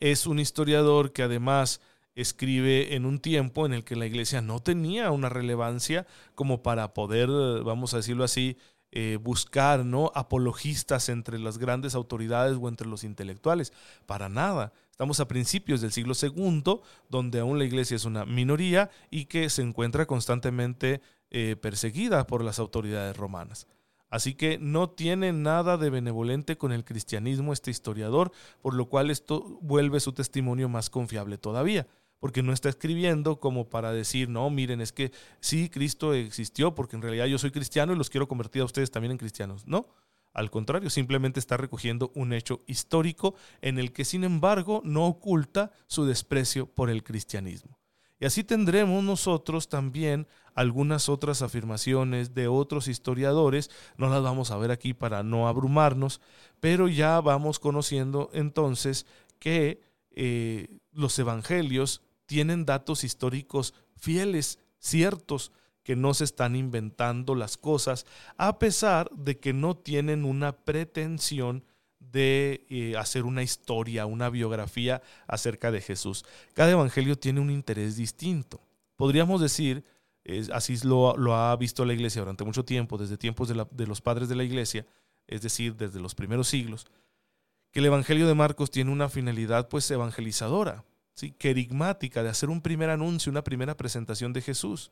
Es 0.00 0.26
un 0.26 0.38
historiador 0.38 1.12
que 1.12 1.22
además 1.22 1.80
escribe 2.14 2.94
en 2.94 3.06
un 3.06 3.20
tiempo 3.20 3.66
en 3.66 3.72
el 3.72 3.84
que 3.84 3.96
la 3.96 4.06
iglesia 4.06 4.40
no 4.42 4.60
tenía 4.60 5.10
una 5.10 5.28
relevancia 5.28 6.06
como 6.34 6.62
para 6.62 6.92
poder, 6.94 7.28
vamos 7.62 7.94
a 7.94 7.98
decirlo 7.98 8.24
así, 8.24 8.56
eh, 8.92 9.18
buscar 9.20 9.84
¿no? 9.84 10.10
apologistas 10.14 11.08
entre 11.08 11.38
las 11.38 11.58
grandes 11.58 11.94
autoridades 11.94 12.56
o 12.60 12.68
entre 12.68 12.88
los 12.88 13.04
intelectuales. 13.04 13.72
Para 14.06 14.28
nada. 14.28 14.72
Estamos 14.96 15.20
a 15.20 15.28
principios 15.28 15.82
del 15.82 15.92
siglo 15.92 16.14
II, 16.18 16.80
donde 17.10 17.40
aún 17.40 17.58
la 17.58 17.66
iglesia 17.66 17.96
es 17.96 18.06
una 18.06 18.24
minoría 18.24 18.88
y 19.10 19.26
que 19.26 19.50
se 19.50 19.60
encuentra 19.60 20.06
constantemente 20.06 21.02
eh, 21.28 21.54
perseguida 21.60 22.26
por 22.26 22.42
las 22.42 22.58
autoridades 22.58 23.14
romanas. 23.14 23.66
Así 24.08 24.32
que 24.32 24.56
no 24.56 24.88
tiene 24.88 25.34
nada 25.34 25.76
de 25.76 25.90
benevolente 25.90 26.56
con 26.56 26.72
el 26.72 26.82
cristianismo 26.82 27.52
este 27.52 27.70
historiador, 27.70 28.32
por 28.62 28.72
lo 28.72 28.86
cual 28.86 29.10
esto 29.10 29.58
vuelve 29.60 30.00
su 30.00 30.14
testimonio 30.14 30.70
más 30.70 30.88
confiable 30.88 31.36
todavía. 31.36 31.86
porque 32.18 32.42
no 32.42 32.54
está 32.54 32.70
escribiendo 32.70 33.38
como 33.38 33.68
para 33.68 33.92
decir, 33.92 34.30
no, 34.30 34.48
miren, 34.48 34.80
es 34.80 34.90
que 34.90 35.12
sí, 35.40 35.68
Cristo 35.68 36.14
existió, 36.14 36.74
porque 36.74 36.96
en 36.96 37.02
realidad 37.02 37.26
yo 37.26 37.36
soy 37.36 37.50
cristiano 37.50 37.92
y 37.92 37.96
los 37.96 38.08
quiero 38.08 38.26
convertir 38.26 38.62
a 38.62 38.64
ustedes 38.64 38.90
también 38.90 39.12
en 39.12 39.18
cristianos. 39.18 39.66
No, 39.66 39.88
al 40.36 40.50
contrario, 40.50 40.90
simplemente 40.90 41.40
está 41.40 41.56
recogiendo 41.56 42.12
un 42.14 42.34
hecho 42.34 42.60
histórico 42.66 43.34
en 43.62 43.78
el 43.78 43.90
que, 43.90 44.04
sin 44.04 44.22
embargo, 44.22 44.82
no 44.84 45.06
oculta 45.06 45.72
su 45.86 46.04
desprecio 46.04 46.66
por 46.66 46.90
el 46.90 47.02
cristianismo. 47.02 47.78
Y 48.20 48.26
así 48.26 48.44
tendremos 48.44 49.02
nosotros 49.02 49.70
también 49.70 50.28
algunas 50.54 51.08
otras 51.08 51.40
afirmaciones 51.40 52.34
de 52.34 52.48
otros 52.48 52.86
historiadores, 52.86 53.70
no 53.96 54.10
las 54.10 54.22
vamos 54.22 54.50
a 54.50 54.58
ver 54.58 54.72
aquí 54.72 54.92
para 54.92 55.22
no 55.22 55.48
abrumarnos, 55.48 56.20
pero 56.60 56.86
ya 56.86 57.18
vamos 57.22 57.58
conociendo 57.58 58.28
entonces 58.34 59.06
que 59.38 59.80
eh, 60.10 60.80
los 60.92 61.18
evangelios 61.18 62.02
tienen 62.26 62.66
datos 62.66 63.04
históricos 63.04 63.72
fieles, 63.96 64.58
ciertos, 64.78 65.50
que 65.86 65.94
no 65.94 66.14
se 66.14 66.24
están 66.24 66.56
inventando 66.56 67.36
las 67.36 67.56
cosas, 67.56 68.06
a 68.38 68.58
pesar 68.58 69.08
de 69.12 69.38
que 69.38 69.52
no 69.52 69.76
tienen 69.76 70.24
una 70.24 70.50
pretensión 70.50 71.62
de 72.00 72.66
eh, 72.68 72.96
hacer 72.96 73.22
una 73.22 73.44
historia, 73.44 74.04
una 74.04 74.28
biografía 74.28 75.00
acerca 75.28 75.70
de 75.70 75.80
Jesús. 75.80 76.24
Cada 76.54 76.72
evangelio 76.72 77.16
tiene 77.16 77.38
un 77.38 77.52
interés 77.52 77.94
distinto. 77.94 78.60
Podríamos 78.96 79.40
decir, 79.40 79.84
así 80.52 80.76
lo, 80.82 81.16
lo, 81.16 81.36
ha 81.36 81.54
visto 81.54 81.84
la 81.84 81.94
iglesia 81.94 82.20
durante 82.20 82.42
mucho 82.42 82.64
tiempo, 82.64 82.98
desde 82.98 83.16
tiempos 83.16 83.46
de, 83.46 83.64
de 83.70 83.86
los 83.86 84.00
padres 84.00 84.28
de 84.28 84.34
la 84.34 84.42
iglesia, 84.42 84.88
es 85.28 85.40
decir, 85.40 85.76
desde 85.76 86.00
los 86.00 86.16
primeros 86.16 86.48
siglos, 86.48 86.88
que 87.70 87.78
el 87.78 87.86
evangelio 87.86 88.26
de 88.26 88.34
Marcos 88.34 88.72
tiene 88.72 88.90
una 88.90 89.08
finalidad 89.08 89.68
pues 89.68 89.88
evangelizadora, 89.88 90.84
¿sí? 91.14 91.30
querigmática, 91.30 92.24
de 92.24 92.30
hacer 92.30 92.50
un 92.50 92.60
primer 92.60 92.90
anuncio, 92.90 93.30
una 93.30 93.44
primera 93.44 93.76
presentación 93.76 94.32
de 94.32 94.42
Jesús 94.42 94.90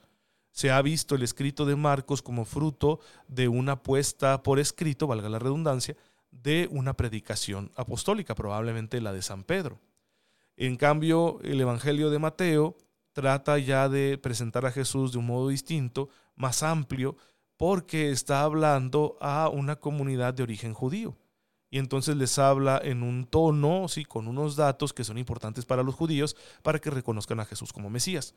se 0.54 0.70
ha 0.70 0.80
visto 0.82 1.16
el 1.16 1.24
escrito 1.24 1.66
de 1.66 1.74
Marcos 1.74 2.22
como 2.22 2.44
fruto 2.44 3.00
de 3.26 3.48
una 3.48 3.82
puesta 3.82 4.44
por 4.44 4.60
escrito, 4.60 5.08
valga 5.08 5.28
la 5.28 5.40
redundancia, 5.40 5.96
de 6.30 6.68
una 6.70 6.96
predicación 6.96 7.72
apostólica, 7.74 8.36
probablemente 8.36 9.00
la 9.00 9.12
de 9.12 9.20
San 9.20 9.42
Pedro. 9.42 9.80
En 10.56 10.76
cambio, 10.76 11.40
el 11.42 11.60
Evangelio 11.60 12.08
de 12.08 12.20
Mateo 12.20 12.76
trata 13.12 13.58
ya 13.58 13.88
de 13.88 14.16
presentar 14.16 14.64
a 14.64 14.70
Jesús 14.70 15.10
de 15.10 15.18
un 15.18 15.26
modo 15.26 15.48
distinto, 15.48 16.08
más 16.36 16.62
amplio, 16.62 17.16
porque 17.56 18.10
está 18.10 18.42
hablando 18.42 19.16
a 19.20 19.48
una 19.48 19.74
comunidad 19.80 20.34
de 20.34 20.44
origen 20.44 20.72
judío. 20.72 21.16
Y 21.68 21.78
entonces 21.78 22.16
les 22.16 22.38
habla 22.38 22.80
en 22.80 23.02
un 23.02 23.26
tono, 23.26 23.88
sí, 23.88 24.04
con 24.04 24.28
unos 24.28 24.54
datos 24.54 24.92
que 24.92 25.02
son 25.02 25.18
importantes 25.18 25.64
para 25.64 25.82
los 25.82 25.96
judíos, 25.96 26.36
para 26.62 26.78
que 26.78 26.90
reconozcan 26.90 27.40
a 27.40 27.44
Jesús 27.44 27.72
como 27.72 27.90
Mesías. 27.90 28.36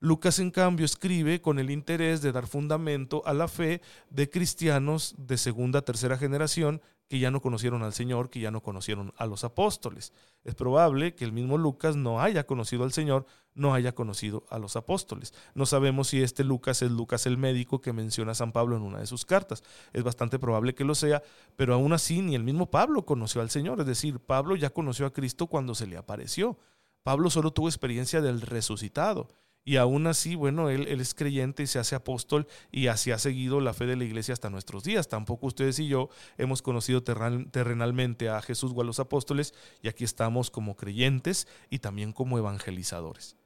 Lucas, 0.00 0.38
en 0.38 0.52
cambio, 0.52 0.86
escribe 0.86 1.40
con 1.40 1.58
el 1.58 1.70
interés 1.70 2.22
de 2.22 2.30
dar 2.30 2.46
fundamento 2.46 3.22
a 3.26 3.34
la 3.34 3.48
fe 3.48 3.82
de 4.10 4.30
cristianos 4.30 5.16
de 5.18 5.36
segunda, 5.36 5.82
tercera 5.82 6.16
generación 6.16 6.80
que 7.08 7.18
ya 7.18 7.30
no 7.30 7.40
conocieron 7.40 7.82
al 7.82 7.94
Señor, 7.94 8.30
que 8.30 8.38
ya 8.38 8.50
no 8.50 8.62
conocieron 8.62 9.12
a 9.16 9.26
los 9.26 9.42
apóstoles. 9.42 10.12
Es 10.44 10.54
probable 10.54 11.14
que 11.14 11.24
el 11.24 11.32
mismo 11.32 11.58
Lucas 11.58 11.96
no 11.96 12.20
haya 12.20 12.46
conocido 12.46 12.84
al 12.84 12.92
Señor, 12.92 13.26
no 13.54 13.74
haya 13.74 13.94
conocido 13.94 14.44
a 14.50 14.58
los 14.58 14.76
apóstoles. 14.76 15.34
No 15.54 15.66
sabemos 15.66 16.08
si 16.08 16.22
este 16.22 16.44
Lucas 16.44 16.82
es 16.82 16.92
Lucas 16.92 17.26
el 17.26 17.38
médico 17.38 17.80
que 17.80 17.92
menciona 17.92 18.34
San 18.34 18.52
Pablo 18.52 18.76
en 18.76 18.82
una 18.82 19.00
de 19.00 19.06
sus 19.06 19.24
cartas. 19.24 19.64
Es 19.92 20.04
bastante 20.04 20.38
probable 20.38 20.74
que 20.74 20.84
lo 20.84 20.94
sea, 20.94 21.22
pero 21.56 21.74
aún 21.74 21.92
así 21.92 22.20
ni 22.20 22.34
el 22.34 22.44
mismo 22.44 22.70
Pablo 22.70 23.04
conoció 23.04 23.40
al 23.40 23.50
Señor. 23.50 23.80
Es 23.80 23.86
decir, 23.86 24.20
Pablo 24.20 24.54
ya 24.54 24.70
conoció 24.70 25.06
a 25.06 25.12
Cristo 25.12 25.46
cuando 25.46 25.74
se 25.74 25.86
le 25.86 25.96
apareció. 25.96 26.58
Pablo 27.02 27.30
solo 27.30 27.52
tuvo 27.52 27.68
experiencia 27.68 28.20
del 28.20 28.42
resucitado. 28.42 29.28
Y 29.68 29.76
aún 29.76 30.06
así, 30.06 30.34
bueno, 30.34 30.70
él, 30.70 30.88
es 30.88 31.12
creyente 31.12 31.62
y 31.62 31.66
se 31.66 31.78
hace 31.78 31.94
apóstol 31.94 32.46
y 32.72 32.86
así 32.86 33.10
ha 33.10 33.18
seguido 33.18 33.60
la 33.60 33.74
fe 33.74 33.84
de 33.84 33.96
la 33.96 34.04
iglesia 34.04 34.32
hasta 34.32 34.48
nuestros 34.48 34.82
días. 34.82 35.08
Tampoco 35.08 35.46
ustedes 35.46 35.78
y 35.78 35.88
yo 35.88 36.08
hemos 36.38 36.62
conocido 36.62 37.02
terrenalmente 37.02 38.30
a 38.30 38.40
Jesús 38.40 38.72
o 38.74 38.80
a 38.80 38.84
los 38.84 38.98
apóstoles 38.98 39.52
y 39.82 39.88
aquí 39.88 40.04
estamos 40.04 40.50
como 40.50 40.74
creyentes 40.74 41.46
y 41.68 41.80
también 41.80 42.14
como 42.14 42.38
evangelizadores. 42.38 43.36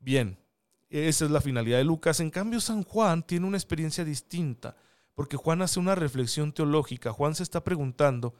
Bien, 0.00 0.36
esa 0.90 1.24
es 1.24 1.30
la 1.30 1.40
finalidad 1.40 1.78
de 1.78 1.84
Lucas. 1.84 2.20
En 2.20 2.28
cambio, 2.28 2.60
San 2.60 2.82
Juan 2.82 3.22
tiene 3.22 3.46
una 3.46 3.56
experiencia 3.56 4.04
distinta 4.04 4.76
porque 5.14 5.38
Juan 5.38 5.62
hace 5.62 5.80
una 5.80 5.94
reflexión 5.94 6.52
teológica. 6.52 7.10
Juan 7.10 7.34
se 7.34 7.42
está 7.42 7.64
preguntando, 7.64 8.34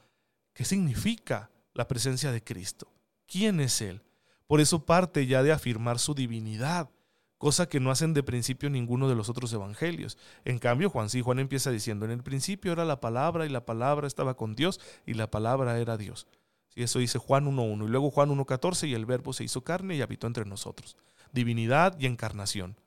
¿qué 0.52 0.66
significa 0.66 1.50
la 1.72 1.88
presencia 1.88 2.32
de 2.32 2.44
Cristo? 2.44 2.92
¿Quién 3.26 3.60
es 3.60 3.80
Él? 3.80 4.02
Por 4.46 4.60
eso 4.60 4.84
parte 4.84 5.26
ya 5.26 5.42
de 5.42 5.52
afirmar 5.52 5.98
su 5.98 6.14
divinidad 6.14 6.90
cosa 7.38 7.68
que 7.68 7.80
no 7.80 7.90
hacen 7.90 8.14
de 8.14 8.22
principio 8.22 8.70
ninguno 8.70 9.08
de 9.08 9.14
los 9.14 9.28
otros 9.28 9.52
evangelios. 9.52 10.16
En 10.44 10.58
cambio, 10.58 10.90
Juan 10.90 11.10
sí, 11.10 11.20
Juan 11.20 11.38
empieza 11.38 11.70
diciendo, 11.70 12.04
en 12.04 12.12
el 12.12 12.22
principio 12.22 12.72
era 12.72 12.84
la 12.84 13.00
palabra 13.00 13.46
y 13.46 13.48
la 13.48 13.64
palabra 13.64 14.06
estaba 14.06 14.34
con 14.34 14.54
Dios 14.54 14.80
y 15.06 15.14
la 15.14 15.30
palabra 15.30 15.78
era 15.78 15.96
Dios. 15.96 16.26
Y 16.74 16.82
eso 16.82 16.98
dice 16.98 17.18
Juan 17.18 17.46
1.1 17.46 17.84
y 17.84 17.88
luego 17.88 18.10
Juan 18.10 18.30
1.14 18.30 18.88
y 18.88 18.94
el 18.94 19.06
verbo 19.06 19.32
se 19.32 19.44
hizo 19.44 19.62
carne 19.62 19.94
y 19.94 20.02
habitó 20.02 20.26
entre 20.26 20.44
nosotros. 20.44 20.96
Divinidad 21.32 21.98
y 21.98 22.06
encarnación. 22.06 22.80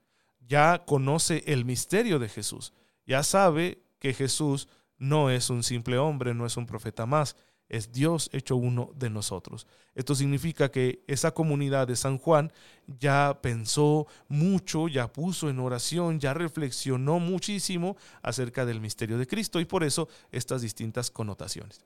Ya 0.48 0.84
conoce 0.86 1.44
el 1.48 1.66
misterio 1.66 2.20
de 2.20 2.30
Jesús. 2.30 2.74
Ya 3.06 3.24
sabe 3.24 3.84
que 4.00 4.14
Jesús 4.14 4.68
no 4.98 5.30
es 5.30 5.50
un 5.50 5.64
simple 5.64 5.98
hombre, 5.98 6.34
no 6.34 6.46
es 6.46 6.58
un 6.58 6.66
profeta 6.66 7.06
más, 7.06 7.36
es 7.70 7.92
Dios 7.92 8.30
hecho 8.32 8.56
uno 8.56 8.92
de 8.96 9.10
nosotros. 9.10 9.68
Esto 9.94 10.16
significa 10.16 10.70
que 10.70 11.04
esa 11.08 11.34
comunidad 11.34 11.88
de 11.88 11.96
San 11.96 12.18
Juan 12.18 12.52
ya 12.88 13.40
pensó 13.42 14.08
mucho, 14.28 14.88
ya 14.88 15.12
puso 15.12 15.50
en 15.50 15.60
oración, 15.60 16.20
ya 16.20 16.34
reflexionó 16.34 17.20
muchísimo 17.20 17.98
acerca 18.22 18.66
del 18.66 18.80
misterio 18.80 19.18
de 19.18 19.28
Cristo 19.28 19.60
y 19.60 19.66
por 19.66 19.84
eso 19.84 20.08
estas 20.32 20.62
distintas 20.62 21.12
connotaciones. 21.12 21.82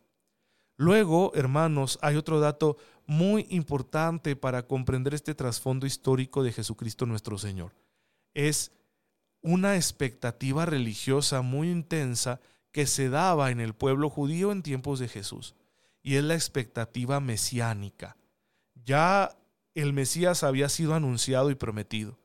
Luego, 0.77 1.31
hermanos, 1.35 1.99
hay 2.01 2.15
otro 2.15 2.39
dato 2.39 2.77
muy 3.05 3.45
importante 3.49 4.35
para 4.35 4.67
comprender 4.67 5.13
este 5.13 5.35
trasfondo 5.35 5.85
histórico 5.85 6.43
de 6.43 6.51
Jesucristo 6.51 7.05
nuestro 7.05 7.37
Señor. 7.37 7.73
Es 8.33 8.71
una 9.41 9.75
expectativa 9.75 10.65
religiosa 10.65 11.41
muy 11.41 11.69
intensa 11.69 12.39
que 12.71 12.87
se 12.87 13.09
daba 13.09 13.51
en 13.51 13.59
el 13.59 13.73
pueblo 13.73 14.09
judío 14.09 14.51
en 14.51 14.63
tiempos 14.63 14.99
de 14.99 15.07
Jesús 15.07 15.55
y 16.03 16.15
es 16.15 16.23
la 16.23 16.33
expectativa 16.33 17.19
mesiánica. 17.19 18.17
Ya 18.73 19.37
el 19.75 19.93
Mesías 19.93 20.43
había 20.43 20.69
sido 20.69 20.95
anunciado 20.95 21.51
y 21.51 21.55
prometido. 21.55 22.19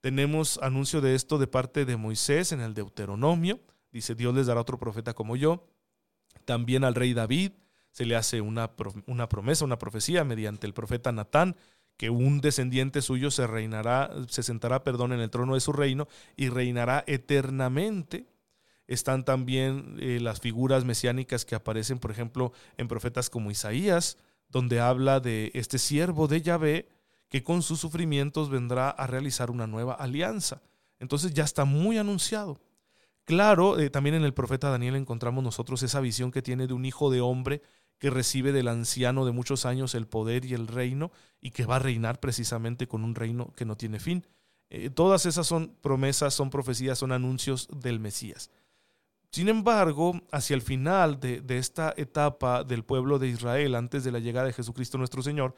Tenemos 0.00 0.58
anuncio 0.62 1.00
de 1.00 1.14
esto 1.14 1.38
de 1.38 1.46
parte 1.46 1.84
de 1.84 1.96
Moisés 1.96 2.52
en 2.52 2.60
el 2.60 2.74
Deuteronomio. 2.74 3.60
Dice, 3.90 4.14
Dios 4.14 4.34
les 4.34 4.46
dará 4.46 4.60
otro 4.60 4.78
profeta 4.78 5.14
como 5.14 5.36
yo. 5.36 5.66
También 6.44 6.84
al 6.84 6.94
rey 6.94 7.14
David 7.14 7.52
se 7.90 8.06
le 8.06 8.16
hace 8.16 8.40
una, 8.40 8.70
una 9.06 9.28
promesa, 9.28 9.64
una 9.64 9.78
profecía 9.78 10.24
mediante 10.24 10.66
el 10.66 10.74
profeta 10.74 11.10
Natán, 11.12 11.56
que 11.96 12.10
un 12.10 12.40
descendiente 12.40 13.02
suyo 13.02 13.30
se 13.30 13.46
reinará, 13.46 14.10
se 14.28 14.44
sentará, 14.44 14.84
perdón, 14.84 15.12
en 15.12 15.20
el 15.20 15.30
trono 15.30 15.54
de 15.54 15.60
su 15.60 15.72
reino 15.72 16.06
y 16.36 16.48
reinará 16.48 17.02
eternamente 17.08 18.26
están 18.88 19.24
también 19.24 19.96
eh, 20.00 20.18
las 20.20 20.40
figuras 20.40 20.84
mesiánicas 20.84 21.44
que 21.44 21.54
aparecen, 21.54 21.98
por 21.98 22.10
ejemplo, 22.10 22.52
en 22.76 22.88
profetas 22.88 23.30
como 23.30 23.50
Isaías, 23.50 24.16
donde 24.48 24.80
habla 24.80 25.20
de 25.20 25.50
este 25.54 25.78
siervo 25.78 26.26
de 26.26 26.42
Yahvé 26.42 26.88
que 27.28 27.44
con 27.44 27.62
sus 27.62 27.78
sufrimientos 27.78 28.48
vendrá 28.48 28.88
a 28.88 29.06
realizar 29.06 29.50
una 29.50 29.66
nueva 29.66 29.92
alianza. 29.92 30.62
Entonces 30.98 31.34
ya 31.34 31.44
está 31.44 31.64
muy 31.66 31.98
anunciado. 31.98 32.58
Claro, 33.24 33.78
eh, 33.78 33.90
también 33.90 34.14
en 34.14 34.24
el 34.24 34.32
profeta 34.32 34.70
Daniel 34.70 34.96
encontramos 34.96 35.44
nosotros 35.44 35.82
esa 35.82 36.00
visión 36.00 36.32
que 36.32 36.40
tiene 36.40 36.66
de 36.66 36.72
un 36.72 36.86
hijo 36.86 37.10
de 37.10 37.20
hombre 37.20 37.60
que 37.98 38.08
recibe 38.08 38.52
del 38.52 38.68
anciano 38.68 39.26
de 39.26 39.32
muchos 39.32 39.66
años 39.66 39.94
el 39.94 40.06
poder 40.06 40.46
y 40.46 40.54
el 40.54 40.66
reino 40.66 41.12
y 41.40 41.50
que 41.50 41.66
va 41.66 41.76
a 41.76 41.80
reinar 41.80 42.20
precisamente 42.20 42.88
con 42.88 43.04
un 43.04 43.14
reino 43.14 43.52
que 43.54 43.66
no 43.66 43.76
tiene 43.76 44.00
fin. 44.00 44.24
Eh, 44.70 44.88
todas 44.88 45.26
esas 45.26 45.46
son 45.46 45.76
promesas, 45.82 46.32
son 46.32 46.48
profecías, 46.48 46.98
son 46.98 47.12
anuncios 47.12 47.68
del 47.70 48.00
Mesías. 48.00 48.50
Sin 49.30 49.48
embargo, 49.48 50.20
hacia 50.32 50.54
el 50.54 50.62
final 50.62 51.20
de, 51.20 51.44
esta 51.58 51.92
etapa 51.96 52.64
del 52.64 52.84
pueblo 52.84 53.18
de 53.18 53.28
Israel, 53.28 53.74
antes 53.74 54.02
de 54.02 54.10
la 54.10 54.20
llegada 54.20 54.46
de 54.46 54.54
Jesucristo 54.54 54.96
nuestro 54.96 55.22
Señor, 55.22 55.54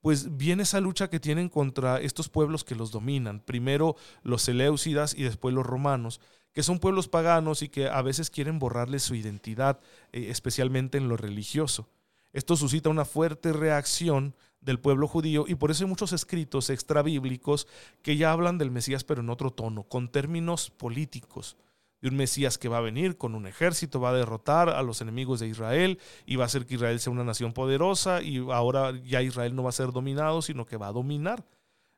pues 0.00 0.36
viene 0.36 0.62
esa 0.62 0.80
lucha 0.80 1.10
que 1.10 1.18
tienen 1.18 1.48
contra 1.48 2.00
estos 2.00 2.28
pueblos 2.28 2.62
que 2.62 2.76
los 2.76 2.92
dominan. 2.92 3.40
Primero 3.40 3.96
los 4.22 4.42
Seleucidas 4.42 5.14
y 5.14 5.24
después 5.24 5.52
los 5.52 5.66
romanos, 5.66 6.20
que 6.52 6.62
son 6.62 6.78
pueblos 6.78 7.08
paganos 7.08 7.62
y 7.62 7.68
que 7.68 7.88
a 7.88 8.02
veces 8.02 8.30
quieren 8.30 8.60
borrarles 8.60 9.02
su 9.02 9.16
identidad, 9.16 9.80
eh, 10.12 10.28
especialmente 10.30 10.98
en 10.98 11.08
lo 11.08 11.16
religioso. 11.16 11.88
Esto 12.32 12.54
suscita 12.54 12.88
una 12.88 13.04
fuerte 13.04 13.52
reacción 13.52 14.36
del 14.60 14.78
pueblo 14.78 15.08
judío 15.08 15.44
y 15.48 15.56
por 15.56 15.72
eso 15.72 15.82
hay 15.82 15.90
muchos 15.90 16.12
escritos 16.12 16.70
extrabíblicos 16.70 17.66
que 18.02 18.16
ya 18.16 18.30
hablan 18.30 18.58
del 18.58 18.70
Mesías 18.70 19.02
pero 19.02 19.22
en 19.22 19.30
otro 19.30 19.50
tono, 19.50 19.82
con 19.82 20.08
términos 20.08 20.70
políticos 20.70 21.56
de 22.00 22.08
un 22.08 22.16
Mesías 22.16 22.58
que 22.58 22.68
va 22.68 22.78
a 22.78 22.82
venir 22.82 23.16
con 23.16 23.34
un 23.34 23.46
ejército, 23.46 24.00
va 24.00 24.10
a 24.10 24.14
derrotar 24.14 24.68
a 24.68 24.82
los 24.82 25.00
enemigos 25.00 25.40
de 25.40 25.48
Israel 25.48 25.98
y 26.26 26.36
va 26.36 26.44
a 26.44 26.46
hacer 26.46 26.66
que 26.66 26.74
Israel 26.74 27.00
sea 27.00 27.12
una 27.12 27.24
nación 27.24 27.52
poderosa 27.52 28.22
y 28.22 28.38
ahora 28.50 28.92
ya 29.04 29.22
Israel 29.22 29.54
no 29.54 29.62
va 29.62 29.70
a 29.70 29.72
ser 29.72 29.92
dominado, 29.92 30.42
sino 30.42 30.66
que 30.66 30.76
va 30.76 30.88
a 30.88 30.92
dominar. 30.92 31.44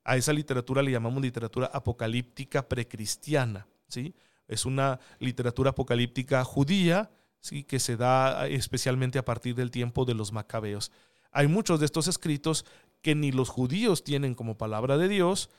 A 0.05 0.17
esa 0.17 0.33
literatura 0.33 0.83
le 0.83 0.91
llamamos 0.91 1.23
literatura 1.23 1.71
apocalíptica 1.73 2.67
precristiana, 2.67 3.67
¿sí? 3.89 4.15
Es 4.49 4.67
una 4.67 4.99
literatura 5.21 5.71
apocalíptica 5.71 6.43
judía, 6.43 7.11
¿sí? 7.41 7.63
que 7.63 7.79
se 7.79 7.97
da 7.97 8.49
especialmente 8.49 9.19
a 9.19 9.25
partir 9.25 9.55
del 9.55 9.71
tiempo 9.71 10.05
de 10.05 10.15
los 10.15 10.33
macabeos. 10.33 10.91
Hay 11.31 11.47
muchos 11.47 11.79
de 11.79 11.87
estos 11.87 12.09
escritos 12.09 12.65
que 13.01 13.15
ni 13.15 13.31
los 13.31 13.49
judíos 13.49 14.03
tienen 14.03 14.35
como 14.35 14.59
palabra 14.59 14.99
de 14.99 15.09
Dios, 15.09 15.51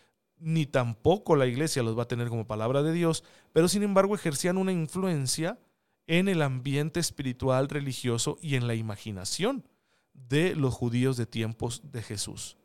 ni 0.41 0.65
tampoco 0.65 1.35
la 1.35 1.45
iglesia 1.45 1.83
los 1.83 1.97
va 1.97 2.03
a 2.03 2.07
tener 2.07 2.27
como 2.27 2.47
palabra 2.47 2.81
de 2.81 2.91
Dios, 2.91 3.23
pero 3.53 3.67
sin 3.67 3.83
embargo 3.83 4.15
ejercían 4.15 4.57
una 4.57 4.71
influencia 4.71 5.59
en 6.07 6.27
el 6.27 6.41
ambiente 6.41 6.99
espiritual, 6.99 7.69
religioso 7.69 8.37
y 8.41 8.55
en 8.55 8.67
la 8.67 8.75
imaginación 8.75 9.67
de 10.13 10.55
los 10.55 10.73
judíos 10.73 11.15
de 11.15 11.27
tiempos 11.27 11.81
de 11.91 12.01
Jesús. 12.01 12.57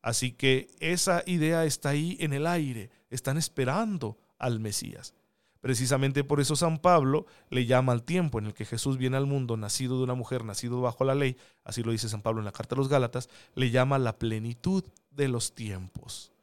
Así 0.00 0.32
que 0.32 0.68
esa 0.80 1.22
idea 1.26 1.64
está 1.64 1.90
ahí 1.90 2.16
en 2.20 2.32
el 2.32 2.46
aire, 2.46 2.90
están 3.10 3.36
esperando 3.36 4.18
al 4.38 4.60
Mesías. 4.60 5.14
Precisamente 5.60 6.24
por 6.24 6.40
eso 6.40 6.56
San 6.56 6.78
Pablo 6.78 7.26
le 7.48 7.66
llama 7.66 7.92
al 7.92 8.04
tiempo 8.04 8.38
en 8.38 8.46
el 8.46 8.54
que 8.54 8.66
Jesús 8.66 8.98
viene 8.98 9.16
al 9.16 9.26
mundo, 9.26 9.56
nacido 9.56 9.96
de 9.96 10.04
una 10.04 10.14
mujer, 10.14 10.44
nacido 10.44 10.82
bajo 10.82 11.04
la 11.04 11.14
ley, 11.14 11.36
así 11.64 11.82
lo 11.82 11.90
dice 11.90 12.08
San 12.08 12.22
Pablo 12.22 12.40
en 12.40 12.44
la 12.44 12.52
carta 12.52 12.74
a 12.74 12.78
los 12.78 12.88
Gálatas, 12.88 13.30
le 13.54 13.70
llama 13.70 13.98
la 13.98 14.18
plenitud 14.18 14.84
de 15.10 15.28
los 15.28 15.54
tiempos. 15.54 16.33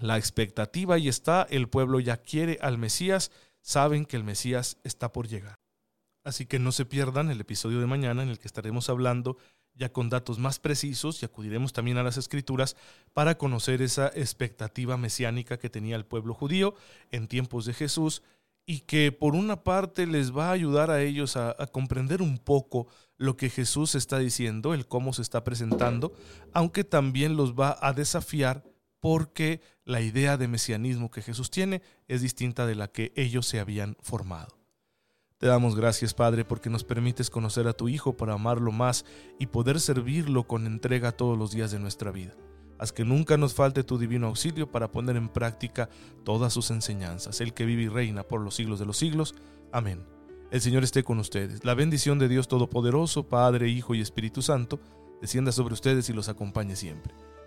La 0.00 0.16
expectativa 0.16 0.98
y 0.98 1.08
está, 1.08 1.46
el 1.50 1.68
pueblo 1.68 2.00
ya 2.00 2.16
quiere 2.16 2.58
al 2.62 2.78
Mesías, 2.78 3.30
saben 3.60 4.06
que 4.06 4.16
el 4.16 4.24
Mesías 4.24 4.78
está 4.82 5.12
por 5.12 5.28
llegar. 5.28 5.54
Así 6.24 6.46
que 6.46 6.58
no 6.58 6.72
se 6.72 6.84
pierdan 6.84 7.30
el 7.30 7.40
episodio 7.40 7.80
de 7.80 7.86
mañana 7.86 8.22
en 8.22 8.30
el 8.30 8.38
que 8.38 8.48
estaremos 8.48 8.88
hablando 8.88 9.36
ya 9.74 9.92
con 9.92 10.10
datos 10.10 10.38
más 10.38 10.58
precisos 10.58 11.22
y 11.22 11.26
acudiremos 11.26 11.72
también 11.72 11.96
a 11.98 12.02
las 12.02 12.16
escrituras 12.16 12.76
para 13.12 13.38
conocer 13.38 13.82
esa 13.82 14.08
expectativa 14.08 14.96
mesiánica 14.96 15.58
que 15.58 15.70
tenía 15.70 15.96
el 15.96 16.04
pueblo 16.04 16.34
judío 16.34 16.74
en 17.10 17.28
tiempos 17.28 17.64
de 17.64 17.74
Jesús 17.74 18.22
y 18.66 18.80
que 18.80 19.10
por 19.10 19.34
una 19.34 19.64
parte 19.64 20.06
les 20.06 20.36
va 20.36 20.48
a 20.48 20.52
ayudar 20.52 20.90
a 20.90 21.02
ellos 21.02 21.36
a, 21.36 21.54
comprender 21.72 22.22
un 22.22 22.38
poco 22.38 22.86
lo 23.16 23.36
que 23.36 23.50
Jesús 23.50 23.94
está 23.94 24.18
diciendo, 24.18 24.74
el 24.74 24.86
cómo 24.86 25.12
se 25.12 25.22
está 25.22 25.44
presentando, 25.44 26.12
aunque 26.52 26.84
también 26.84 27.36
los 27.36 27.54
va 27.54 27.76
a 27.80 27.92
desafiar 27.92 28.62
porque 29.00 29.60
la 29.84 30.00
idea 30.00 30.36
de 30.36 30.48
mesianismo 30.48 31.10
que 31.10 31.22
Jesús 31.22 31.50
tiene 31.50 31.82
es 32.06 32.22
distinta 32.22 32.66
de 32.66 32.74
la 32.74 32.88
que 32.88 33.12
ellos 33.16 33.46
se 33.46 33.60
habían 33.60 33.96
formado. 34.00 34.58
Te 35.38 35.46
damos 35.46 35.74
gracias, 35.74 36.12
Padre, 36.12 36.44
porque 36.44 36.68
nos 36.68 36.84
permites 36.84 37.30
conocer 37.30 37.66
a 37.66 37.72
tu 37.72 37.88
Hijo 37.88 38.14
para 38.14 38.34
amarlo 38.34 38.72
más 38.72 39.06
y 39.38 39.46
poder 39.46 39.80
servirlo 39.80 40.44
con 40.44 40.66
entrega 40.66 41.12
todos 41.12 41.38
los 41.38 41.50
días 41.50 41.70
de 41.70 41.78
nuestra 41.78 42.10
vida. 42.10 42.34
Haz 42.78 42.92
que 42.92 43.04
nunca 43.04 43.38
nos 43.38 43.54
falte 43.54 43.82
tu 43.82 43.98
divino 43.98 44.26
auxilio 44.26 44.70
para 44.70 44.90
poner 44.90 45.16
en 45.16 45.30
práctica 45.30 45.88
todas 46.24 46.52
sus 46.52 46.70
enseñanzas, 46.70 47.40
el 47.40 47.54
que 47.54 47.64
vive 47.64 47.82
y 47.82 47.88
reina 47.88 48.22
por 48.22 48.42
los 48.42 48.54
siglos 48.54 48.78
de 48.78 48.86
los 48.86 48.98
siglos. 48.98 49.34
Amén. 49.72 50.04
El 50.50 50.60
Señor 50.60 50.84
esté 50.84 51.04
con 51.04 51.18
ustedes. 51.18 51.64
La 51.64 51.74
bendición 51.74 52.18
de 52.18 52.28
Dios 52.28 52.48
Todopoderoso, 52.48 53.28
Padre, 53.28 53.68
Hijo 53.68 53.94
y 53.94 54.00
Espíritu 54.00 54.42
Santo, 54.42 54.80
descienda 55.20 55.52
sobre 55.52 55.74
ustedes 55.74 56.08
y 56.10 56.12
los 56.12 56.28
acompañe 56.28 56.76
siempre. 56.76 57.14